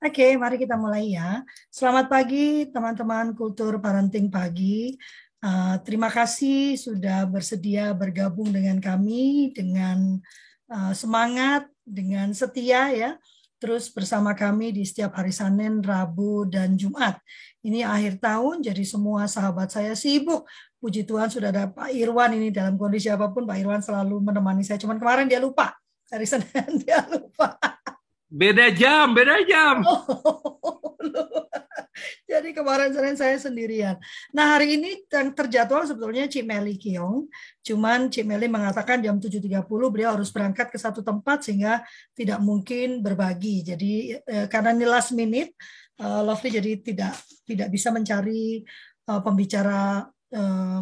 [0.00, 1.44] Oke, mari kita mulai ya.
[1.68, 4.96] Selamat pagi teman-teman Kultur Parenting Pagi.
[5.44, 10.16] Uh, terima kasih sudah bersedia bergabung dengan kami dengan
[10.72, 13.20] uh, semangat, dengan setia ya.
[13.60, 17.20] Terus bersama kami di setiap hari Senin, Rabu, dan Jumat.
[17.60, 20.48] Ini akhir tahun, jadi semua sahabat saya sibuk.
[20.80, 24.64] Puji Tuhan sudah ada Pak Irwan ini dalam kondisi apa pun, Pak Irwan selalu menemani
[24.64, 24.80] saya.
[24.80, 25.76] Cuman kemarin dia lupa,
[26.08, 26.48] hari Senin
[26.88, 27.60] dia lupa.
[28.30, 29.82] Beda jam, beda jam.
[32.30, 33.98] Jadi kemarin Senin saya sendirian.
[34.30, 37.26] Nah hari ini yang terjadwal sebetulnya Cik Meli Kiong.
[37.58, 41.82] Cuman Cik Meli mengatakan jam 7.30 beliau harus berangkat ke satu tempat sehingga
[42.14, 43.66] tidak mungkin berbagi.
[43.66, 45.58] Jadi eh, karena ini last minute,
[45.98, 48.62] uh, Lovely jadi tidak tidak bisa mencari
[49.10, 50.06] uh, pembicara
[50.38, 50.80] uh,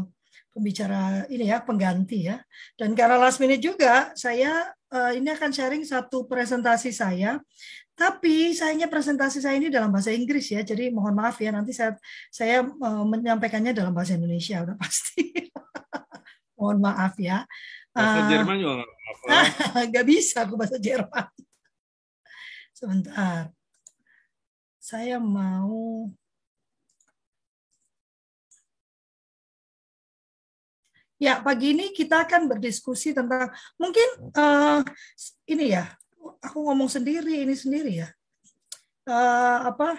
[0.53, 2.37] pembicara ini ya pengganti ya.
[2.77, 7.41] Dan karena last minute juga saya uh, ini akan sharing satu presentasi saya.
[7.99, 11.99] Tapi sayangnya presentasi saya ini dalam bahasa Inggris ya, jadi mohon maaf ya nanti saya
[12.31, 15.35] saya uh, menyampaikannya dalam bahasa Indonesia udah pasti.
[16.59, 17.43] mohon maaf ya.
[17.91, 18.87] Bahasa uh, Jerman juga
[19.91, 21.27] nggak bisa aku bahasa Jerman.
[22.71, 23.51] Sebentar.
[24.79, 26.07] Saya mau
[31.19, 34.87] Ya, pagi ini kita akan berdiskusi tentang mungkin uh,
[35.51, 35.91] ini ya,
[36.39, 38.09] aku ngomong sendiri ini sendiri ya.
[39.03, 39.99] Uh, apa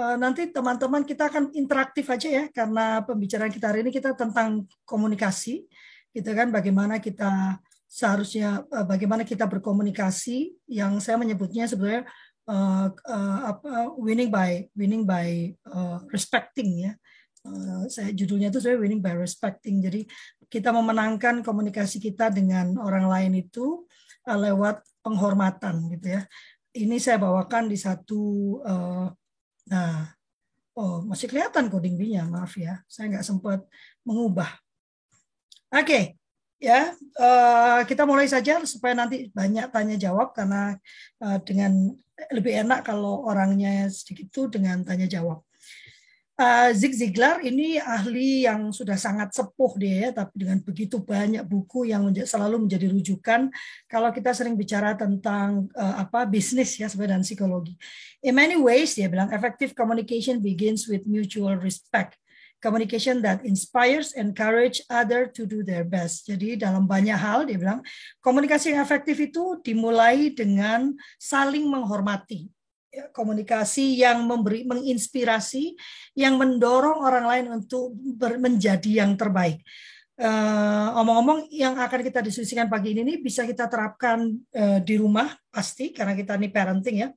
[0.00, 4.64] uh, nanti teman-teman kita akan interaktif aja ya karena pembicaraan kita hari ini kita tentang
[4.88, 5.68] komunikasi,
[6.16, 6.48] gitu kan?
[6.48, 12.08] Bagaimana kita seharusnya uh, bagaimana kita berkomunikasi yang saya menyebutnya sebenarnya
[12.48, 16.96] uh, uh, apa winning by winning by uh, respecting ya.
[17.44, 19.84] Uh, saya judulnya itu saya winning by respecting.
[19.84, 20.08] Jadi
[20.48, 23.84] kita memenangkan komunikasi kita dengan orang lain itu
[24.24, 26.24] uh, lewat penghormatan gitu ya.
[26.72, 28.22] Ini saya bawakan di satu
[28.64, 29.12] uh,
[29.68, 30.08] nah
[30.76, 32.80] oh masih kelihatan coding B-nya maaf ya.
[32.88, 33.60] Saya nggak sempat
[34.08, 34.48] mengubah.
[35.68, 35.84] Oke.
[35.84, 36.04] Okay.
[36.64, 36.96] Ya,
[37.84, 40.72] kita mulai saja supaya nanti banyak tanya jawab karena
[41.44, 41.92] dengan
[42.32, 45.44] lebih enak kalau orangnya sedikit itu dengan tanya jawab.
[46.34, 51.46] Uh, Zig Ziglar ini ahli yang sudah sangat sepuh dia ya, tapi dengan begitu banyak
[51.46, 53.54] buku yang menja selalu menjadi rujukan
[53.86, 57.78] kalau kita sering bicara tentang uh, apa bisnis ya sebenarnya dan psikologi.
[58.18, 62.18] In many ways dia bilang effective communication begins with mutual respect.
[62.58, 66.26] Communication that inspires, encourage other to do their best.
[66.26, 67.78] Jadi dalam banyak hal dia bilang
[68.18, 72.50] komunikasi yang efektif itu dimulai dengan saling menghormati
[73.12, 75.76] komunikasi yang memberi menginspirasi
[76.18, 79.62] yang mendorong orang lain untuk ber, menjadi yang terbaik.
[80.14, 85.26] Uh, omong-omong yang akan kita diskusikan pagi ini nih bisa kita terapkan uh, di rumah
[85.50, 87.08] pasti karena kita ini parenting ya.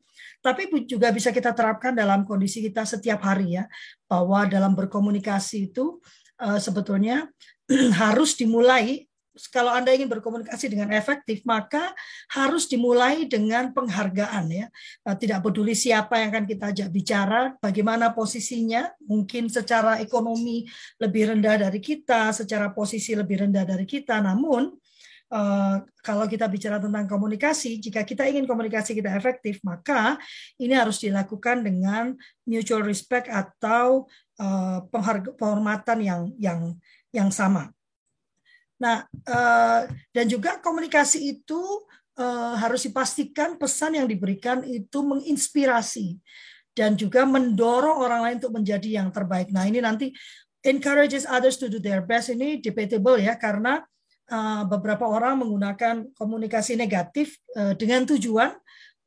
[0.42, 3.70] Tapi juga bisa kita terapkan dalam kondisi kita setiap hari ya
[4.10, 6.02] bahwa dalam berkomunikasi itu
[6.42, 7.30] uh, sebetulnya
[8.02, 9.07] harus dimulai
[9.54, 11.94] kalau Anda ingin berkomunikasi dengan efektif, maka
[12.34, 14.68] harus dimulai dengan penghargaan ya.
[15.06, 20.66] Eh, tidak peduli siapa yang akan kita ajak bicara, bagaimana posisinya, mungkin secara ekonomi
[20.98, 24.74] lebih rendah dari kita, secara posisi lebih rendah dari kita, namun
[25.28, 30.16] Uh, kalau kita bicara tentang komunikasi, jika kita ingin komunikasi kita efektif, maka
[30.56, 32.16] ini harus dilakukan dengan
[32.48, 34.08] mutual respect atau
[34.40, 36.80] uh, penghormatan yang yang
[37.12, 37.68] yang sama.
[38.78, 39.82] Nah, eh,
[40.14, 41.62] dan juga komunikasi itu
[42.18, 46.18] eh, harus dipastikan pesan yang diberikan itu menginspirasi
[46.78, 49.50] dan juga mendorong orang lain untuk menjadi yang terbaik.
[49.50, 50.14] Nah, ini nanti
[50.66, 53.82] encourages others to do their best ini debatable ya karena
[54.30, 57.38] eh, beberapa orang menggunakan komunikasi negatif
[57.78, 58.54] dengan tujuan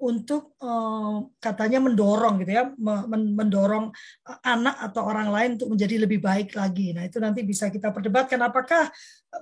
[0.00, 2.64] untuk uh, katanya mendorong gitu ya,
[3.12, 3.93] mendorong
[4.41, 6.97] anak atau orang lain untuk menjadi lebih baik lagi.
[6.97, 8.88] Nah itu nanti bisa kita perdebatkan apakah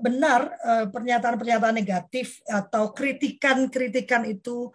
[0.04, 4.68] benar eh, pernyataan-pernyataan negatif atau kritikan-kritikan itu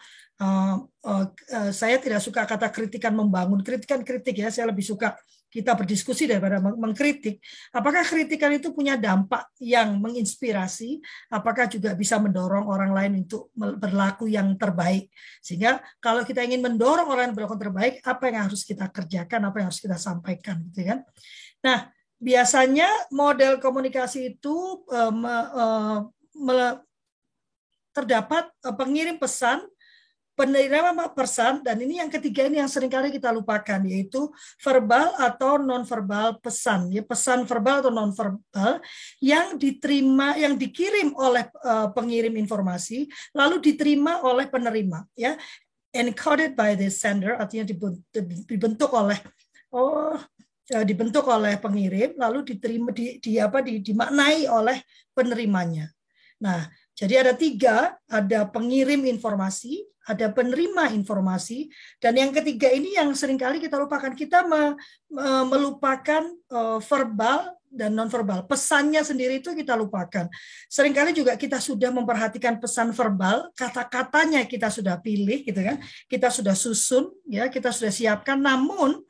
[1.71, 5.15] saya tidak suka kata kritikan membangun, kritikan kritik ya, saya lebih suka
[5.53, 7.37] kita berdiskusi daripada mengkritik.
[7.69, 10.97] Apakah kritikan itu punya dampak yang menginspirasi?
[11.29, 15.13] Apakah juga bisa mendorong orang lain untuk berlaku yang terbaik?
[15.45, 19.55] Sehingga kalau kita ingin mendorong orang yang berlaku terbaik, apa yang harus kita kerjakan, apa
[19.61, 21.05] yang harus kita sampaikan, gitu kan?
[21.61, 26.01] Nah, biasanya model komunikasi itu um, uh,
[27.93, 29.61] terdapat uh, pengirim pesan
[30.33, 35.61] penerima pesan dan ini yang ketiga ini yang sering kali kita lupakan yaitu verbal atau
[35.61, 38.81] nonverbal pesan ya pesan verbal atau nonverbal
[39.21, 43.05] yang diterima yang dikirim oleh uh, pengirim informasi
[43.37, 45.37] lalu diterima oleh penerima ya
[45.93, 47.69] encoded by the sender artinya
[48.49, 49.21] dibentuk oleh
[49.69, 50.17] oh
[50.63, 54.79] dibentuk oleh pengirim lalu diterima di, di apa di, dimaknai oleh
[55.13, 55.91] penerimanya.
[56.41, 63.15] Nah, jadi ada tiga, ada pengirim informasi, ada penerima informasi, dan yang ketiga ini yang
[63.17, 64.13] sering kali kita lupakan.
[64.13, 64.77] Kita me,
[65.09, 66.21] me, melupakan
[66.53, 68.45] uh, verbal dan nonverbal.
[68.45, 70.29] Pesannya sendiri itu kita lupakan.
[70.69, 75.81] Seringkali juga kita sudah memperhatikan pesan verbal, kata-katanya kita sudah pilih gitu kan.
[76.05, 79.01] Kita sudah susun ya, kita sudah siapkan namun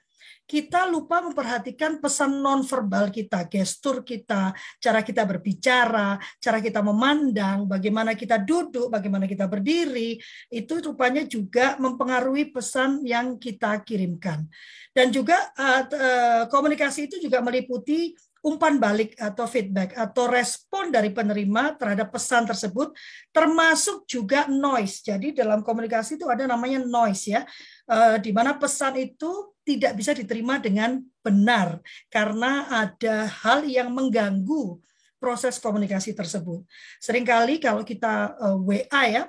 [0.44, 8.14] kita lupa memperhatikan pesan nonverbal kita, gestur kita, cara kita berbicara, cara kita memandang, bagaimana
[8.14, 10.20] kita duduk, bagaimana kita berdiri,
[10.52, 14.46] itu rupanya juga mempengaruhi pesan yang kita kirimkan.
[14.94, 18.14] Dan juga uh, komunikasi itu juga meliputi
[18.44, 22.92] umpan balik atau feedback atau respon dari penerima terhadap pesan tersebut
[23.32, 25.00] termasuk juga noise.
[25.00, 27.48] Jadi dalam komunikasi itu ada namanya noise ya.
[27.88, 31.80] Eh, di mana pesan itu tidak bisa diterima dengan benar
[32.12, 34.80] karena ada hal yang mengganggu
[35.18, 36.68] proses komunikasi tersebut.
[37.00, 39.24] Seringkali kalau kita eh, WA ya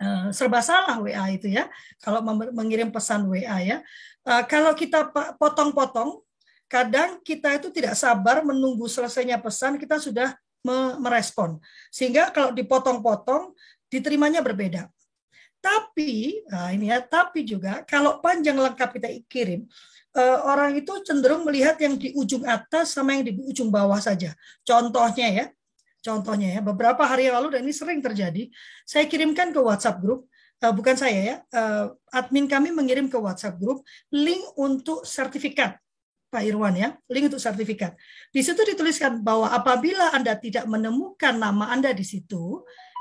[0.00, 1.68] eh, serba salah WA itu ya.
[1.98, 2.20] Kalau
[2.52, 3.78] mengirim pesan WA ya.
[4.24, 6.24] Kalau kita potong-potong
[6.64, 10.32] kadang kita itu tidak sabar menunggu selesainya pesan, kita sudah
[10.98, 11.60] merespon.
[11.92, 13.52] Sehingga kalau dipotong-potong,
[13.92, 14.88] diterimanya berbeda.
[15.64, 19.64] Tapi, nah ini ya, tapi juga kalau panjang lengkap kita kirim,
[20.12, 24.36] eh, orang itu cenderung melihat yang di ujung atas sama yang di ujung bawah saja.
[24.60, 25.44] Contohnya ya,
[26.04, 28.52] contohnya ya, beberapa hari yang lalu dan ini sering terjadi,
[28.84, 30.28] saya kirimkan ke WhatsApp grup,
[30.60, 33.80] eh, bukan saya ya, eh, admin kami mengirim ke WhatsApp grup
[34.12, 35.80] link untuk sertifikat
[36.28, 37.96] Pak Irwan ya, link untuk sertifikat.
[38.34, 42.60] Di situ dituliskan bahwa apabila Anda tidak menemukan nama Anda di situ,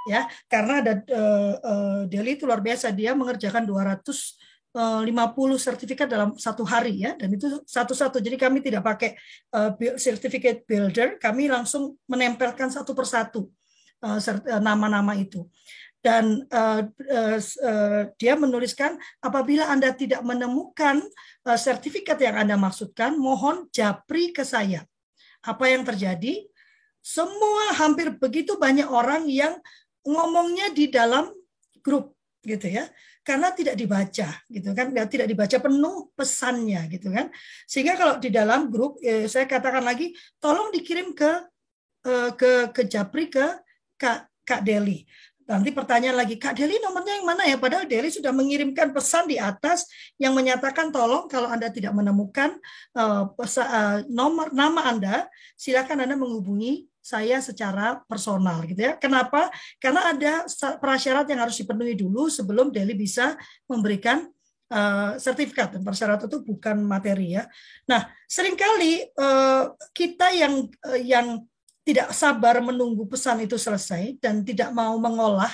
[0.09, 6.35] ya, karena ada uh, uh, Deli itu luar biasa, dia mengerjakan 250 eh, sertifikat dalam
[6.35, 8.19] satu hari ya, dan itu satu-satu.
[8.19, 9.15] Jadi kami tidak pakai
[10.01, 13.47] certificate builder, kami langsung menempelkan satu persatu
[14.59, 15.47] nama-nama itu
[16.03, 20.99] dan uh, uh, uh, dia menuliskan apabila Anda tidak menemukan
[21.47, 24.83] uh, sertifikat yang Anda maksudkan, mohon japri ke saya.
[25.39, 26.43] Apa yang terjadi?
[26.99, 29.55] Semua hampir begitu banyak orang yang
[30.03, 31.31] ngomongnya di dalam
[31.83, 32.87] grup gitu ya.
[33.23, 37.31] Karena tidak dibaca gitu kan tidak dibaca penuh pesannya gitu kan.
[37.63, 40.11] Sehingga kalau di dalam grup eh, saya katakan lagi
[40.43, 41.31] tolong dikirim ke
[42.03, 43.47] eh, ke ke Japri ke
[43.95, 45.07] Kak Kak Deli.
[45.43, 47.59] Nanti pertanyaan lagi, Kak Deli nomornya yang mana ya?
[47.59, 52.55] Padahal Deli sudah mengirimkan pesan di atas yang menyatakan tolong kalau Anda tidak menemukan
[52.95, 55.27] uh, pesa, uh, nomor nama Anda,
[55.59, 58.95] silakan Anda menghubungi saya secara personal gitu ya.
[58.95, 59.51] Kenapa?
[59.75, 60.47] Karena ada
[60.79, 63.35] prasyarat yang harus dipenuhi dulu sebelum Deli bisa
[63.67, 64.23] memberikan
[64.71, 67.43] uh, sertifikat dan persyarat itu bukan materi ya.
[67.91, 71.43] Nah, sering kali uh, kita yang uh, yang
[71.83, 75.51] tidak sabar menunggu pesan itu selesai dan tidak mau mengolah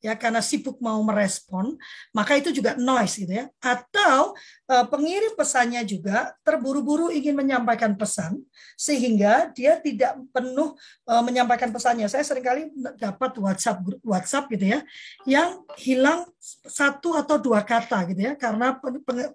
[0.00, 1.76] ya karena sibuk mau merespon,
[2.10, 3.46] maka itu juga noise gitu ya.
[3.60, 4.34] Atau
[4.68, 8.40] uh, pengirim pesannya juga terburu-buru ingin menyampaikan pesan
[8.74, 12.08] sehingga dia tidak penuh uh, menyampaikan pesannya.
[12.08, 12.62] Saya sering kali
[12.96, 14.80] dapat WhatsApp WhatsApp gitu ya
[15.28, 16.24] yang hilang
[16.64, 18.80] satu atau dua kata gitu ya karena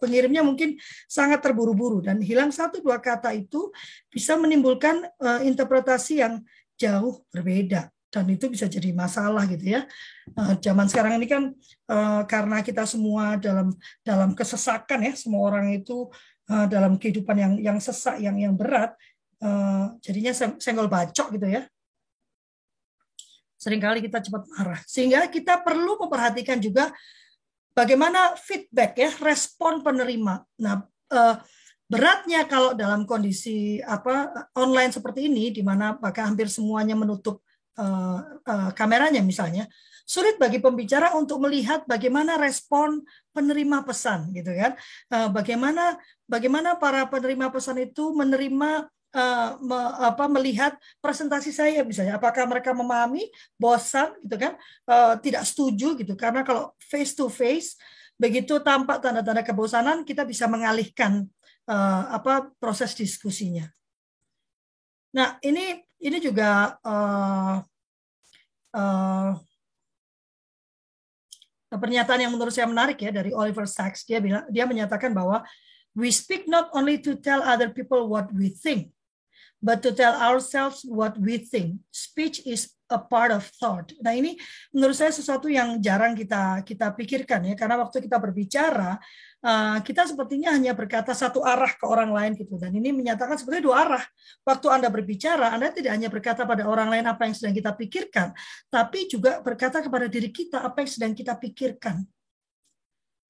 [0.02, 3.70] pengirimnya mungkin sangat terburu-buru dan hilang satu dua kata itu
[4.10, 6.42] bisa menimbulkan uh, interpretasi yang
[6.76, 9.84] jauh berbeda dan itu bisa jadi masalah gitu ya.
[10.40, 11.52] Uh, zaman sekarang ini kan
[11.92, 13.76] uh, karena kita semua dalam
[14.08, 16.08] dalam kesesakan ya, semua orang itu
[16.48, 18.96] uh, dalam kehidupan yang yang sesak, yang yang berat,
[19.44, 21.68] uh, jadinya senggol bacok gitu ya.
[23.60, 24.80] Seringkali kita cepat marah.
[24.88, 26.96] Sehingga kita perlu memperhatikan juga
[27.76, 30.40] bagaimana feedback ya, respon penerima.
[30.64, 31.36] Nah, uh,
[31.86, 37.45] beratnya kalau dalam kondisi apa online seperti ini di mana bahkan hampir semuanya menutup
[37.80, 39.68] uh, uh, kameranya misalnya,
[40.06, 43.02] sulit bagi pembicara untuk melihat bagaimana respon
[43.34, 44.78] penerima pesan gitu kan.
[45.10, 45.98] Uh, bagaimana
[46.30, 52.76] bagaimana para penerima pesan itu menerima uh, me, apa melihat presentasi saya misalnya apakah mereka
[52.76, 53.28] memahami,
[53.58, 54.54] bosan gitu kan,
[54.86, 57.80] uh, tidak setuju gitu karena kalau face to face
[58.16, 61.28] begitu tampak tanda-tanda kebosanan kita bisa mengalihkan
[61.68, 63.68] uh, apa proses diskusinya.
[65.16, 67.58] Nah, ini ini juga uh,
[68.78, 69.32] uh,
[71.74, 74.06] pernyataan yang menurut saya menarik ya dari Oliver Sacks.
[74.06, 75.42] Dia bilang dia menyatakan bahwa
[75.98, 78.94] we speak not only to tell other people what we think,
[79.58, 81.82] but to tell ourselves what we think.
[81.90, 83.90] Speech is a part of thought.
[83.98, 84.38] Nah ini
[84.70, 89.02] menurut saya sesuatu yang jarang kita kita pikirkan ya karena waktu kita berbicara
[89.86, 93.78] kita sepertinya hanya berkata satu arah ke orang lain gitu dan ini menyatakan sebenarnya dua
[93.86, 94.04] arah.
[94.42, 98.34] Waktu Anda berbicara Anda tidak hanya berkata pada orang lain apa yang sedang kita pikirkan,
[98.74, 102.02] tapi juga berkata kepada diri kita apa yang sedang kita pikirkan.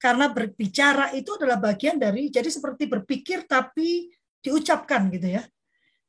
[0.00, 4.08] Karena berbicara itu adalah bagian dari jadi seperti berpikir tapi
[4.40, 5.44] diucapkan gitu ya.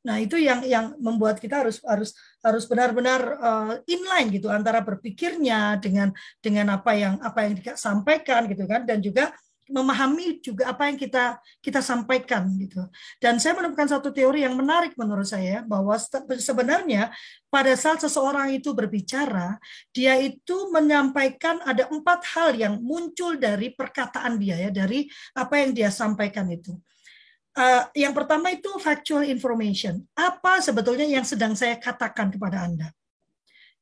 [0.08, 5.76] Nah, itu yang yang membuat kita harus harus harus benar-benar uh, inline gitu antara berpikirnya
[5.84, 9.36] dengan dengan apa yang apa yang disampaikan gitu kan dan juga
[9.68, 12.82] memahami juga apa yang kita kita sampaikan gitu.
[13.20, 15.94] Dan saya menemukan satu teori yang menarik menurut saya bahwa
[16.40, 17.12] sebenarnya
[17.52, 19.60] pada saat seseorang itu berbicara,
[19.92, 25.70] dia itu menyampaikan ada empat hal yang muncul dari perkataan dia ya, dari apa yang
[25.76, 26.76] dia sampaikan itu.
[27.58, 30.06] Uh, yang pertama itu factual information.
[30.14, 32.94] Apa sebetulnya yang sedang saya katakan kepada Anda?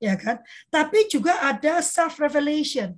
[0.01, 0.41] Ya kan?
[0.73, 2.97] Tapi juga ada self revelation.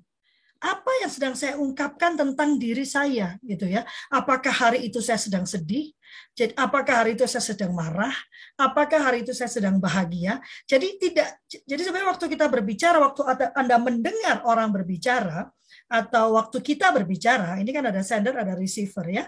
[0.59, 3.87] Apa yang sedang saya ungkapkan tentang diri saya gitu ya?
[4.11, 5.95] Apakah hari itu saya sedang sedih?
[6.35, 8.15] Jadi apakah hari itu saya sedang marah?
[8.59, 10.43] Apakah hari itu saya sedang bahagia?
[10.67, 13.23] Jadi tidak jadi sebenarnya waktu kita berbicara, waktu
[13.55, 15.47] Anda mendengar orang berbicara,
[15.89, 19.25] atau waktu kita berbicara, ini kan ada sender, ada receiver ya,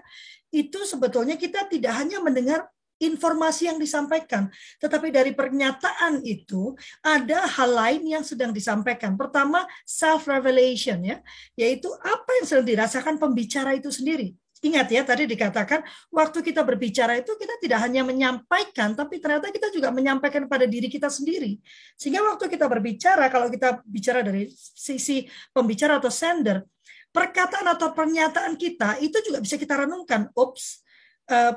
[0.52, 2.68] itu sebetulnya kita tidak hanya mendengar
[3.00, 9.16] informasi yang disampaikan, tetapi dari pernyataan itu ada hal lain yang sedang disampaikan.
[9.16, 11.18] Pertama, self revelation ya,
[11.56, 14.36] yaitu apa yang sedang dirasakan pembicara itu sendiri.
[14.60, 15.80] Ingat ya, tadi dikatakan
[16.12, 20.92] waktu kita berbicara itu kita tidak hanya menyampaikan, tapi ternyata kita juga menyampaikan pada diri
[20.92, 21.56] kita sendiri.
[21.96, 25.24] Sehingga waktu kita berbicara, kalau kita bicara dari sisi
[25.56, 26.60] pembicara atau sender,
[27.08, 30.28] perkataan atau pernyataan kita itu juga bisa kita renungkan.
[30.36, 30.84] Ups,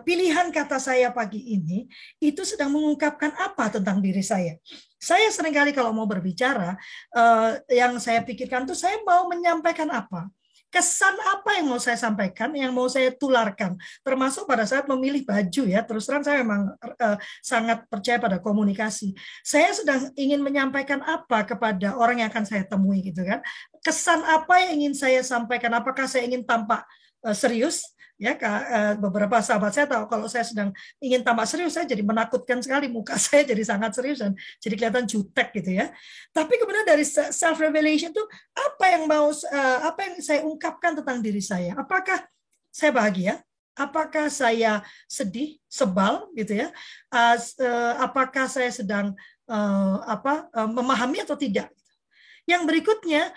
[0.06, 1.90] pilihan kata saya pagi ini
[2.22, 4.58] itu sedang mengungkapkan apa tentang diri saya.
[5.02, 6.80] Saya sering kali kalau mau berbicara,
[7.12, 10.32] eh, yang saya pikirkan tuh saya mau menyampaikan apa
[10.74, 15.70] kesan apa yang mau saya sampaikan, yang mau saya tularkan, termasuk pada saat memilih baju
[15.70, 15.86] ya.
[15.86, 19.14] Terus terang saya memang uh, sangat percaya pada komunikasi.
[19.46, 23.46] Saya sedang ingin menyampaikan apa kepada orang yang akan saya temui gitu kan.
[23.86, 25.78] Kesan apa yang ingin saya sampaikan?
[25.78, 26.82] Apakah saya ingin tampak
[27.38, 27.94] serius
[28.24, 30.72] ya eh, beberapa sahabat saya tahu kalau saya sedang
[31.04, 32.88] ingin tampak serius saya jadi menakutkan sekali.
[32.88, 34.32] Muka saya jadi sangat serius dan
[34.64, 35.92] jadi kelihatan jutek gitu ya.
[36.32, 38.24] Tapi kemudian dari self revelation itu
[38.56, 41.76] apa yang mau eh, apa yang saya ungkapkan tentang diri saya?
[41.76, 42.24] Apakah
[42.72, 43.44] saya bahagia?
[43.76, 46.72] Apakah saya sedih sebal gitu ya?
[47.12, 47.38] Eh,
[48.00, 49.12] apakah saya sedang
[50.08, 51.68] apa memahami atau tidak?
[52.48, 53.32] Yang berikutnya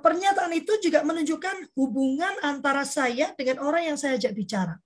[0.00, 4.76] pernyataan itu juga menunjukkan hubungan antara saya dengan orang yang saya ajak bicara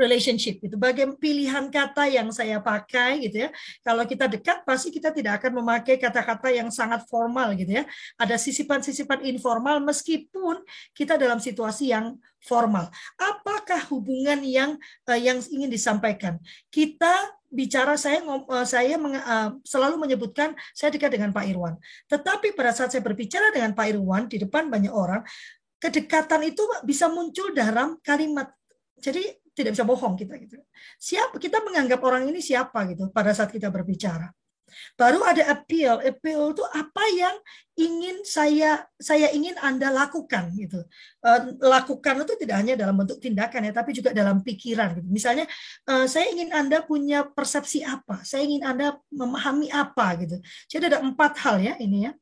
[0.00, 3.48] relationship itu bagaimana pilihan kata yang saya pakai gitu ya.
[3.84, 7.84] Kalau kita dekat pasti kita tidak akan memakai kata-kata yang sangat formal gitu ya.
[8.16, 10.64] Ada sisipan-sisipan informal meskipun
[10.96, 12.88] kita dalam situasi yang formal.
[13.20, 16.40] Apakah hubungan yang uh, yang ingin disampaikan?
[16.72, 21.76] Kita bicara saya uh, saya uh, selalu menyebutkan saya dekat dengan Pak Irwan.
[22.08, 25.20] Tetapi pada saat saya berbicara dengan Pak Irwan di depan banyak orang,
[25.82, 28.48] kedekatan itu bisa muncul dalam kalimat.
[29.00, 30.56] Jadi tidak bisa bohong kita gitu.
[30.96, 34.32] Siapa kita menganggap orang ini siapa gitu pada saat kita berbicara.
[34.94, 35.98] Baru ada appeal.
[36.00, 37.36] Appeal itu apa yang
[37.74, 40.80] ingin saya saya ingin Anda lakukan gitu.
[41.20, 45.08] Uh, lakukan itu tidak hanya dalam bentuk tindakan ya, tapi juga dalam pikiran gitu.
[45.10, 45.44] Misalnya
[45.90, 50.36] uh, saya ingin Anda punya persepsi apa, saya ingin Anda memahami apa gitu.
[50.70, 52.12] Jadi ada empat hal ya ini ya.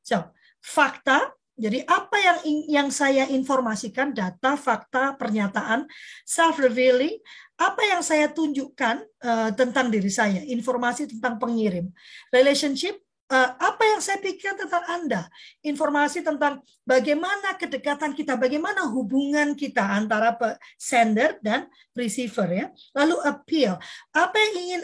[0.00, 5.84] So, fakta, jadi apa yang yang saya informasikan, data, fakta, pernyataan,
[6.24, 7.20] self revealing,
[7.60, 11.92] apa yang saya tunjukkan uh, tentang diri saya, informasi tentang pengirim,
[12.32, 12.96] relationship,
[13.30, 15.22] apa yang saya pikirkan tentang Anda,
[15.62, 20.34] informasi tentang bagaimana kedekatan kita, bagaimana hubungan kita antara
[20.74, 22.66] sender dan receiver ya.
[22.90, 23.78] Lalu appeal,
[24.10, 24.80] apa yang ingin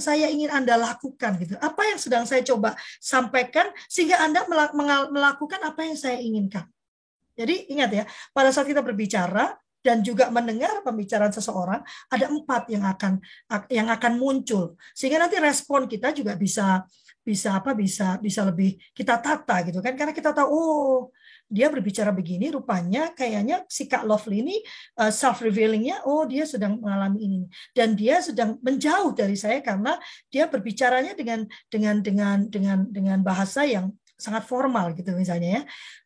[0.00, 4.48] saya ingin Anda lakukan gitu, apa yang sedang saya coba sampaikan sehingga Anda
[5.12, 6.64] melakukan apa yang saya inginkan.
[7.36, 11.80] Jadi ingat ya, pada saat kita berbicara, dan juga mendengar pembicaraan seseorang
[12.12, 13.16] ada empat yang akan
[13.72, 16.84] yang akan muncul sehingga nanti respon kita juga bisa
[17.20, 19.94] bisa apa bisa bisa lebih kita tata gitu kan.
[19.94, 20.98] Karena kita tahu oh
[21.50, 24.56] dia berbicara begini rupanya kayaknya si Kak Lovely ini
[24.96, 27.40] uh, eh, self revealingnya oh dia sedang mengalami ini.
[27.76, 29.98] Dan dia sedang menjauh dari saya karena
[30.32, 35.62] dia berbicaranya dengan dengan dengan dengan dengan bahasa yang sangat formal gitu misalnya ya.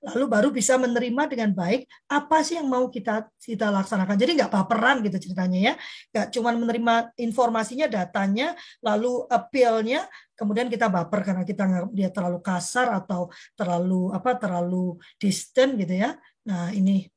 [0.07, 4.15] Lalu baru bisa menerima dengan baik apa sih yang mau kita kita laksanakan.
[4.15, 5.75] Jadi nggak baperan gitu ceritanya ya.
[6.15, 10.07] Nggak cuma menerima informasinya, datanya, lalu appeal-nya,
[10.39, 13.29] kemudian kita baper karena kita dia terlalu kasar atau
[13.59, 16.15] terlalu apa terlalu distant gitu ya.
[16.47, 17.11] Nah ini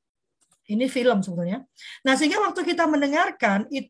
[0.68, 1.64] ini film sebetulnya.
[2.04, 3.88] Nah, sehingga waktu kita mendengarkan itu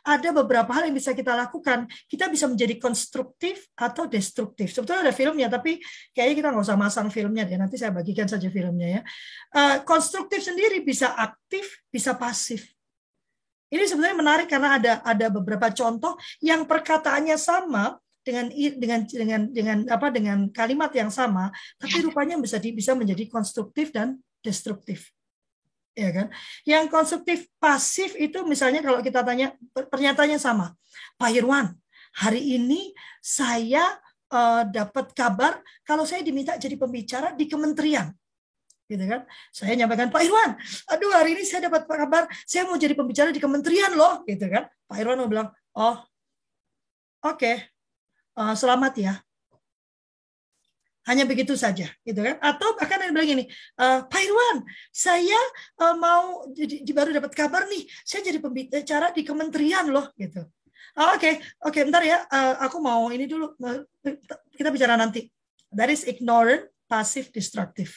[0.00, 1.84] ada beberapa hal yang bisa kita lakukan.
[2.08, 4.72] Kita bisa menjadi konstruktif atau destruktif.
[4.72, 5.82] Sebetulnya ada filmnya, tapi
[6.16, 7.60] kayaknya kita nggak usah masang filmnya deh.
[7.60, 9.00] Nanti saya bagikan saja filmnya ya.
[9.52, 12.64] Uh, konstruktif sendiri bisa aktif, bisa pasif.
[13.68, 18.48] Ini sebenarnya menarik karena ada ada beberapa contoh yang perkataannya sama, dengan
[18.80, 24.16] dengan dengan dengan apa dengan kalimat yang sama tapi rupanya bisa bisa menjadi konstruktif dan
[24.40, 25.12] destruktif
[25.94, 26.26] ya kan?
[26.66, 30.74] Yang konstruktif pasif itu misalnya kalau kita tanya pernyataannya sama,
[31.16, 31.72] Pak Irwan,
[32.18, 33.82] hari ini saya
[34.30, 38.10] uh, dapat kabar kalau saya diminta jadi pembicara di kementerian,
[38.90, 39.24] gitu kan?
[39.54, 40.58] Saya nyampaikan Pak Irwan,
[40.90, 44.66] aduh hari ini saya dapat kabar saya mau jadi pembicara di kementerian loh, gitu kan?
[44.90, 45.48] Pak Irwan mau bilang,
[45.78, 46.02] oh,
[47.22, 47.56] oke, okay.
[48.36, 49.14] uh, eh, selamat ya.
[51.04, 52.36] Hanya begitu saja, gitu kan?
[52.40, 55.36] Atau bahkan ada bilang gini, e, Pak Irwan, saya
[55.76, 60.48] uh, mau di, di, baru dapat kabar nih, saya jadi pembicara di kementerian loh, gitu.
[60.96, 61.34] Oh, oke, okay.
[61.60, 63.52] oke, okay, bentar ya, uh, aku mau ini dulu,
[64.56, 65.28] kita bicara nanti.
[65.74, 67.90] That is ignorant, passive, destructive.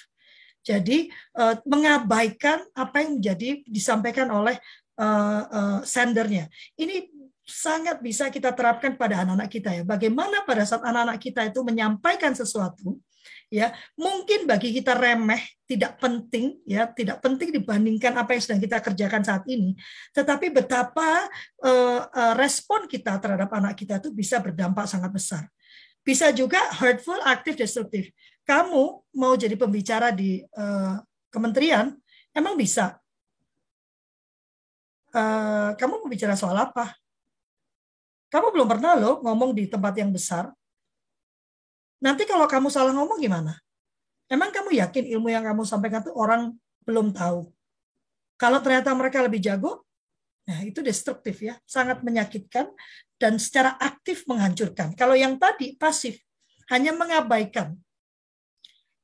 [0.68, 1.08] Jadi
[1.40, 4.60] uh, mengabaikan apa yang menjadi disampaikan oleh
[5.00, 6.52] uh, uh, sendernya.
[6.76, 7.08] Ini
[7.48, 9.84] sangat bisa kita terapkan pada anak-anak kita ya.
[9.88, 13.00] Bagaimana pada saat anak-anak kita itu menyampaikan sesuatu
[13.48, 18.84] ya, mungkin bagi kita remeh, tidak penting ya, tidak penting dibandingkan apa yang sedang kita
[18.84, 19.80] kerjakan saat ini.
[20.12, 21.32] Tetapi betapa
[21.64, 25.44] uh, uh, respon kita terhadap anak kita itu bisa berdampak sangat besar.
[26.04, 28.12] Bisa juga hurtful, aktif, destruktif.
[28.44, 31.00] Kamu mau jadi pembicara di uh,
[31.32, 31.92] kementerian,
[32.32, 32.96] emang bisa.
[35.12, 36.96] Uh, kamu mau bicara soal apa?
[38.28, 40.52] Kamu belum pernah loh ngomong di tempat yang besar.
[42.04, 43.56] Nanti kalau kamu salah ngomong gimana?
[44.28, 46.52] Emang kamu yakin ilmu yang kamu sampaikan itu orang
[46.84, 47.48] belum tahu?
[48.38, 49.88] Kalau ternyata mereka lebih jago,
[50.46, 52.70] nah itu destruktif ya, sangat menyakitkan
[53.18, 54.94] dan secara aktif menghancurkan.
[54.94, 56.22] Kalau yang tadi pasif,
[56.70, 57.74] hanya mengabaikan.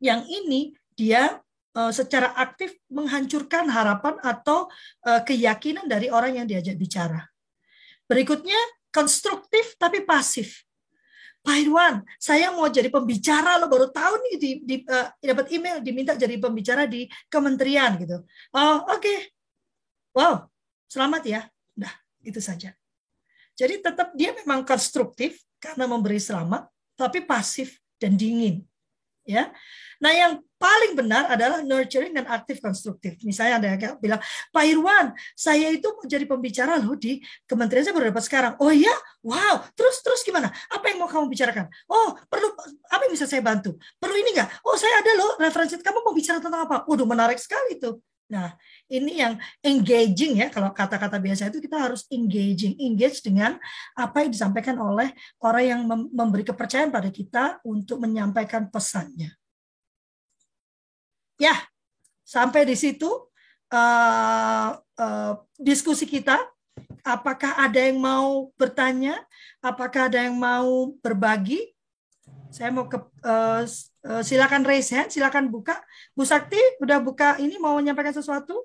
[0.04, 0.62] Yang ini
[0.94, 1.40] dia
[1.74, 4.68] eh, secara aktif menghancurkan harapan atau
[5.08, 7.26] eh, keyakinan dari orang yang diajak bicara.
[8.06, 8.60] Berikutnya
[8.94, 10.62] konstruktif tapi pasif.
[11.44, 15.84] Pak Irwan, saya mau jadi pembicara lo baru tahu nih di, di uh, dapat email
[15.84, 18.24] diminta jadi pembicara di kementerian gitu.
[18.56, 19.18] Oh oke, okay.
[20.16, 20.48] wow,
[20.88, 21.42] selamat ya.
[21.76, 21.92] Nah
[22.24, 22.72] itu saja.
[23.60, 28.64] Jadi tetap dia memang konstruktif karena memberi selamat, tapi pasif dan dingin.
[29.28, 29.52] Ya,
[30.04, 33.20] Nah, yang paling benar adalah nurturing dan aktif konstruktif.
[33.28, 37.92] Misalnya ada yang bilang, Pak Irwan, saya itu mau jadi pembicara loh di kementerian saya
[37.92, 38.54] baru dapat sekarang.
[38.64, 38.96] Oh iya?
[39.20, 39.68] Wow.
[39.76, 40.48] Terus terus gimana?
[40.72, 41.68] Apa yang mau kamu bicarakan?
[41.92, 42.56] Oh, perlu
[42.88, 43.76] apa yang bisa saya bantu?
[44.00, 44.64] Perlu ini enggak?
[44.64, 45.76] Oh, saya ada loh referensi.
[45.76, 46.88] Kamu mau bicara tentang apa?
[46.88, 48.00] Waduh, menarik sekali tuh.
[48.32, 48.56] Nah,
[48.88, 50.48] ini yang engaging ya.
[50.48, 53.60] Kalau kata-kata biasa itu kita harus engaging, engage dengan
[54.00, 55.12] apa yang disampaikan oleh
[55.44, 59.43] orang yang memberi kepercayaan pada kita untuk menyampaikan pesannya.
[61.42, 61.56] Ya,
[62.22, 63.10] sampai di situ
[63.74, 66.38] uh, uh, diskusi kita.
[67.04, 69.20] Apakah ada yang mau bertanya?
[69.60, 71.76] Apakah ada yang mau berbagi?
[72.48, 73.66] Saya mau ke uh,
[74.08, 75.84] uh, silakan raise hand, silakan buka.
[76.16, 78.56] Bu Sakti udah buka ini mau menyampaikan sesuatu?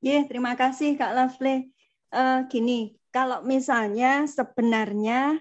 [0.00, 1.68] Iya, yeah, terima kasih Kak Lovely.
[2.08, 5.36] Uh, gini, kalau misalnya sebenarnya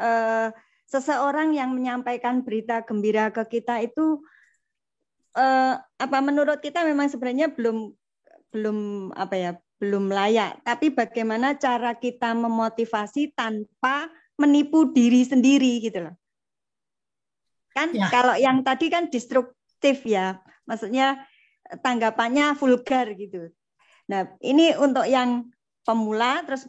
[0.00, 0.48] uh,
[0.88, 4.24] seseorang yang menyampaikan berita gembira ke kita itu
[5.36, 7.92] uh, apa menurut kita memang sebenarnya belum
[8.54, 8.78] belum
[9.12, 10.62] apa ya belum layak.
[10.64, 16.14] Tapi bagaimana cara kita memotivasi tanpa menipu diri sendiri gitu loh.
[17.74, 18.10] Kan ya.
[18.10, 21.26] kalau yang tadi kan destruktif ya, maksudnya
[21.84, 23.52] tanggapannya vulgar gitu.
[24.08, 25.46] Nah ini untuk yang
[25.84, 26.66] pemula terus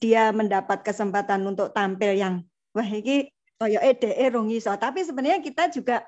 [0.00, 4.12] dia mendapat kesempatan untuk tampil yang wah ini ya ede
[4.76, 6.04] tapi sebenarnya kita juga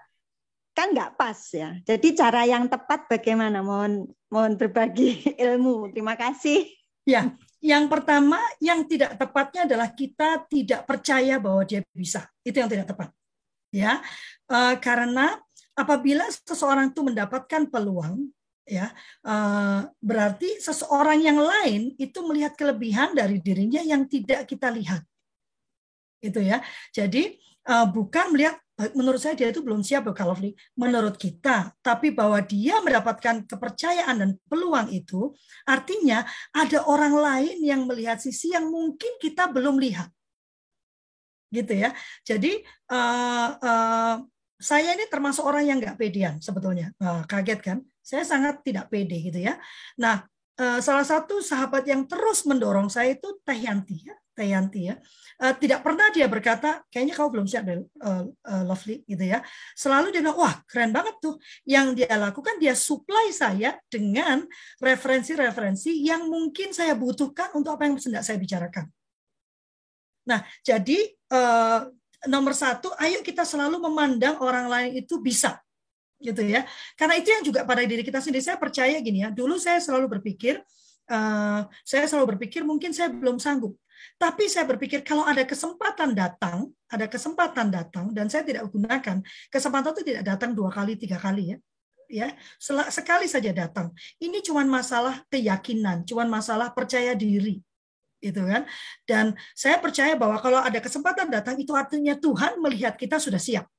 [0.79, 1.75] kan nggak pas ya.
[1.83, 3.67] Jadi cara yang tepat bagaimana?
[3.67, 5.91] Mohon mohon berbagi ilmu.
[5.91, 6.71] Terima kasih.
[7.03, 12.31] Ya, yang pertama yang tidak tepatnya adalah kita tidak percaya bahwa dia bisa.
[12.47, 13.11] Itu yang tidak tepat.
[13.75, 13.99] Ya,
[14.47, 15.35] e, karena
[15.75, 18.31] apabila seseorang itu mendapatkan peluang,
[18.63, 19.35] ya e,
[19.99, 25.03] berarti seseorang yang lain itu melihat kelebihan dari dirinya yang tidak kita lihat.
[26.23, 26.63] Itu ya.
[26.95, 27.39] Jadi
[27.69, 28.59] uh, bukan melihat
[28.95, 30.39] menurut saya dia itu belum siap kalau
[30.79, 35.35] menurut kita tapi bahwa dia mendapatkan kepercayaan dan peluang itu
[35.67, 36.23] artinya
[36.55, 40.07] ada orang lain yang melihat sisi yang mungkin kita belum lihat.
[41.51, 41.91] Gitu ya.
[42.23, 42.63] Jadi
[42.95, 44.15] uh, uh,
[44.59, 46.95] saya ini termasuk orang yang nggak pedean sebetulnya.
[47.03, 47.79] Uh, kaget kan?
[47.99, 49.59] Saya sangat tidak pede gitu ya.
[49.99, 50.23] Nah
[50.63, 54.95] uh, salah satu sahabat yang terus mendorong saya itu Teh Yanti ya Teh Yanti ya.
[55.43, 59.43] Uh, tidak pernah dia berkata kayaknya kau belum siap deh uh, uh, Lovely gitu ya.
[59.75, 61.43] Selalu dia bilang wah keren banget tuh.
[61.67, 64.47] Yang dia lakukan dia supply saya dengan
[64.79, 68.87] referensi-referensi yang mungkin saya butuhkan untuk apa yang sedang saya bicarakan.
[70.31, 70.99] Nah jadi
[71.35, 71.91] uh,
[72.31, 75.59] nomor satu ayo kita selalu memandang orang lain itu bisa
[76.23, 76.63] gitu ya.
[76.95, 78.47] Karena itu yang juga pada diri kita sendiri.
[78.47, 80.63] Saya percaya gini ya dulu saya selalu berpikir
[81.11, 83.75] uh, saya selalu berpikir mungkin saya belum sanggup
[84.19, 89.91] tapi saya berpikir kalau ada kesempatan datang, ada kesempatan datang dan saya tidak gunakan, kesempatan
[89.95, 91.59] itu tidak datang dua kali, tiga kali ya.
[92.09, 92.33] Ya,
[92.89, 93.93] sekali saja datang.
[94.17, 97.61] Ini cuma masalah keyakinan, cuma masalah percaya diri
[98.19, 98.67] itu kan
[99.07, 103.71] dan saya percaya bahwa kalau ada kesempatan datang itu artinya Tuhan melihat kita sudah siap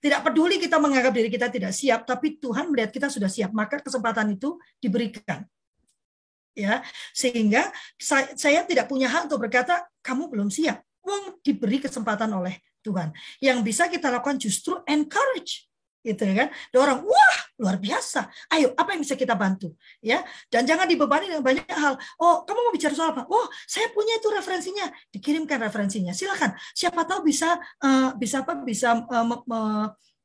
[0.00, 3.84] tidak peduli kita menganggap diri kita tidak siap tapi Tuhan melihat kita sudah siap maka
[3.84, 5.44] kesempatan itu diberikan
[6.52, 6.84] ya
[7.16, 10.84] sehingga saya, saya tidak punya hak untuk berkata kamu belum siap.
[11.02, 13.10] Wong diberi kesempatan oleh Tuhan.
[13.42, 15.66] Yang bisa kita lakukan justru encourage
[16.02, 16.48] gitu ya kan?
[16.74, 18.26] Dorong wah luar biasa.
[18.50, 19.74] Ayo apa yang bisa kita bantu?
[20.02, 21.94] Ya dan jangan dibebani dengan banyak hal.
[22.18, 23.26] Oh kamu mau bicara soal apa?
[23.30, 24.90] Oh saya punya itu referensinya.
[25.14, 26.10] Dikirimkan referensinya.
[26.10, 26.58] Silakan.
[26.74, 29.60] Siapa tahu bisa uh, bisa apa bisa uh, me, me,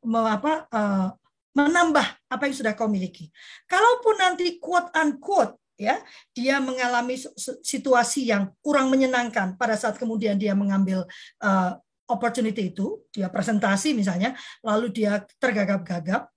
[0.01, 1.09] me, apa uh,
[1.53, 3.29] menambah apa yang sudah kau miliki.
[3.69, 6.01] Kalaupun nanti quote unquote ya
[6.33, 7.15] dia mengalami
[7.61, 11.05] situasi yang kurang menyenangkan pada saat kemudian dia mengambil
[11.39, 11.77] uh,
[12.09, 14.33] opportunity itu dia presentasi misalnya
[14.65, 16.27] lalu dia tergagap-gagap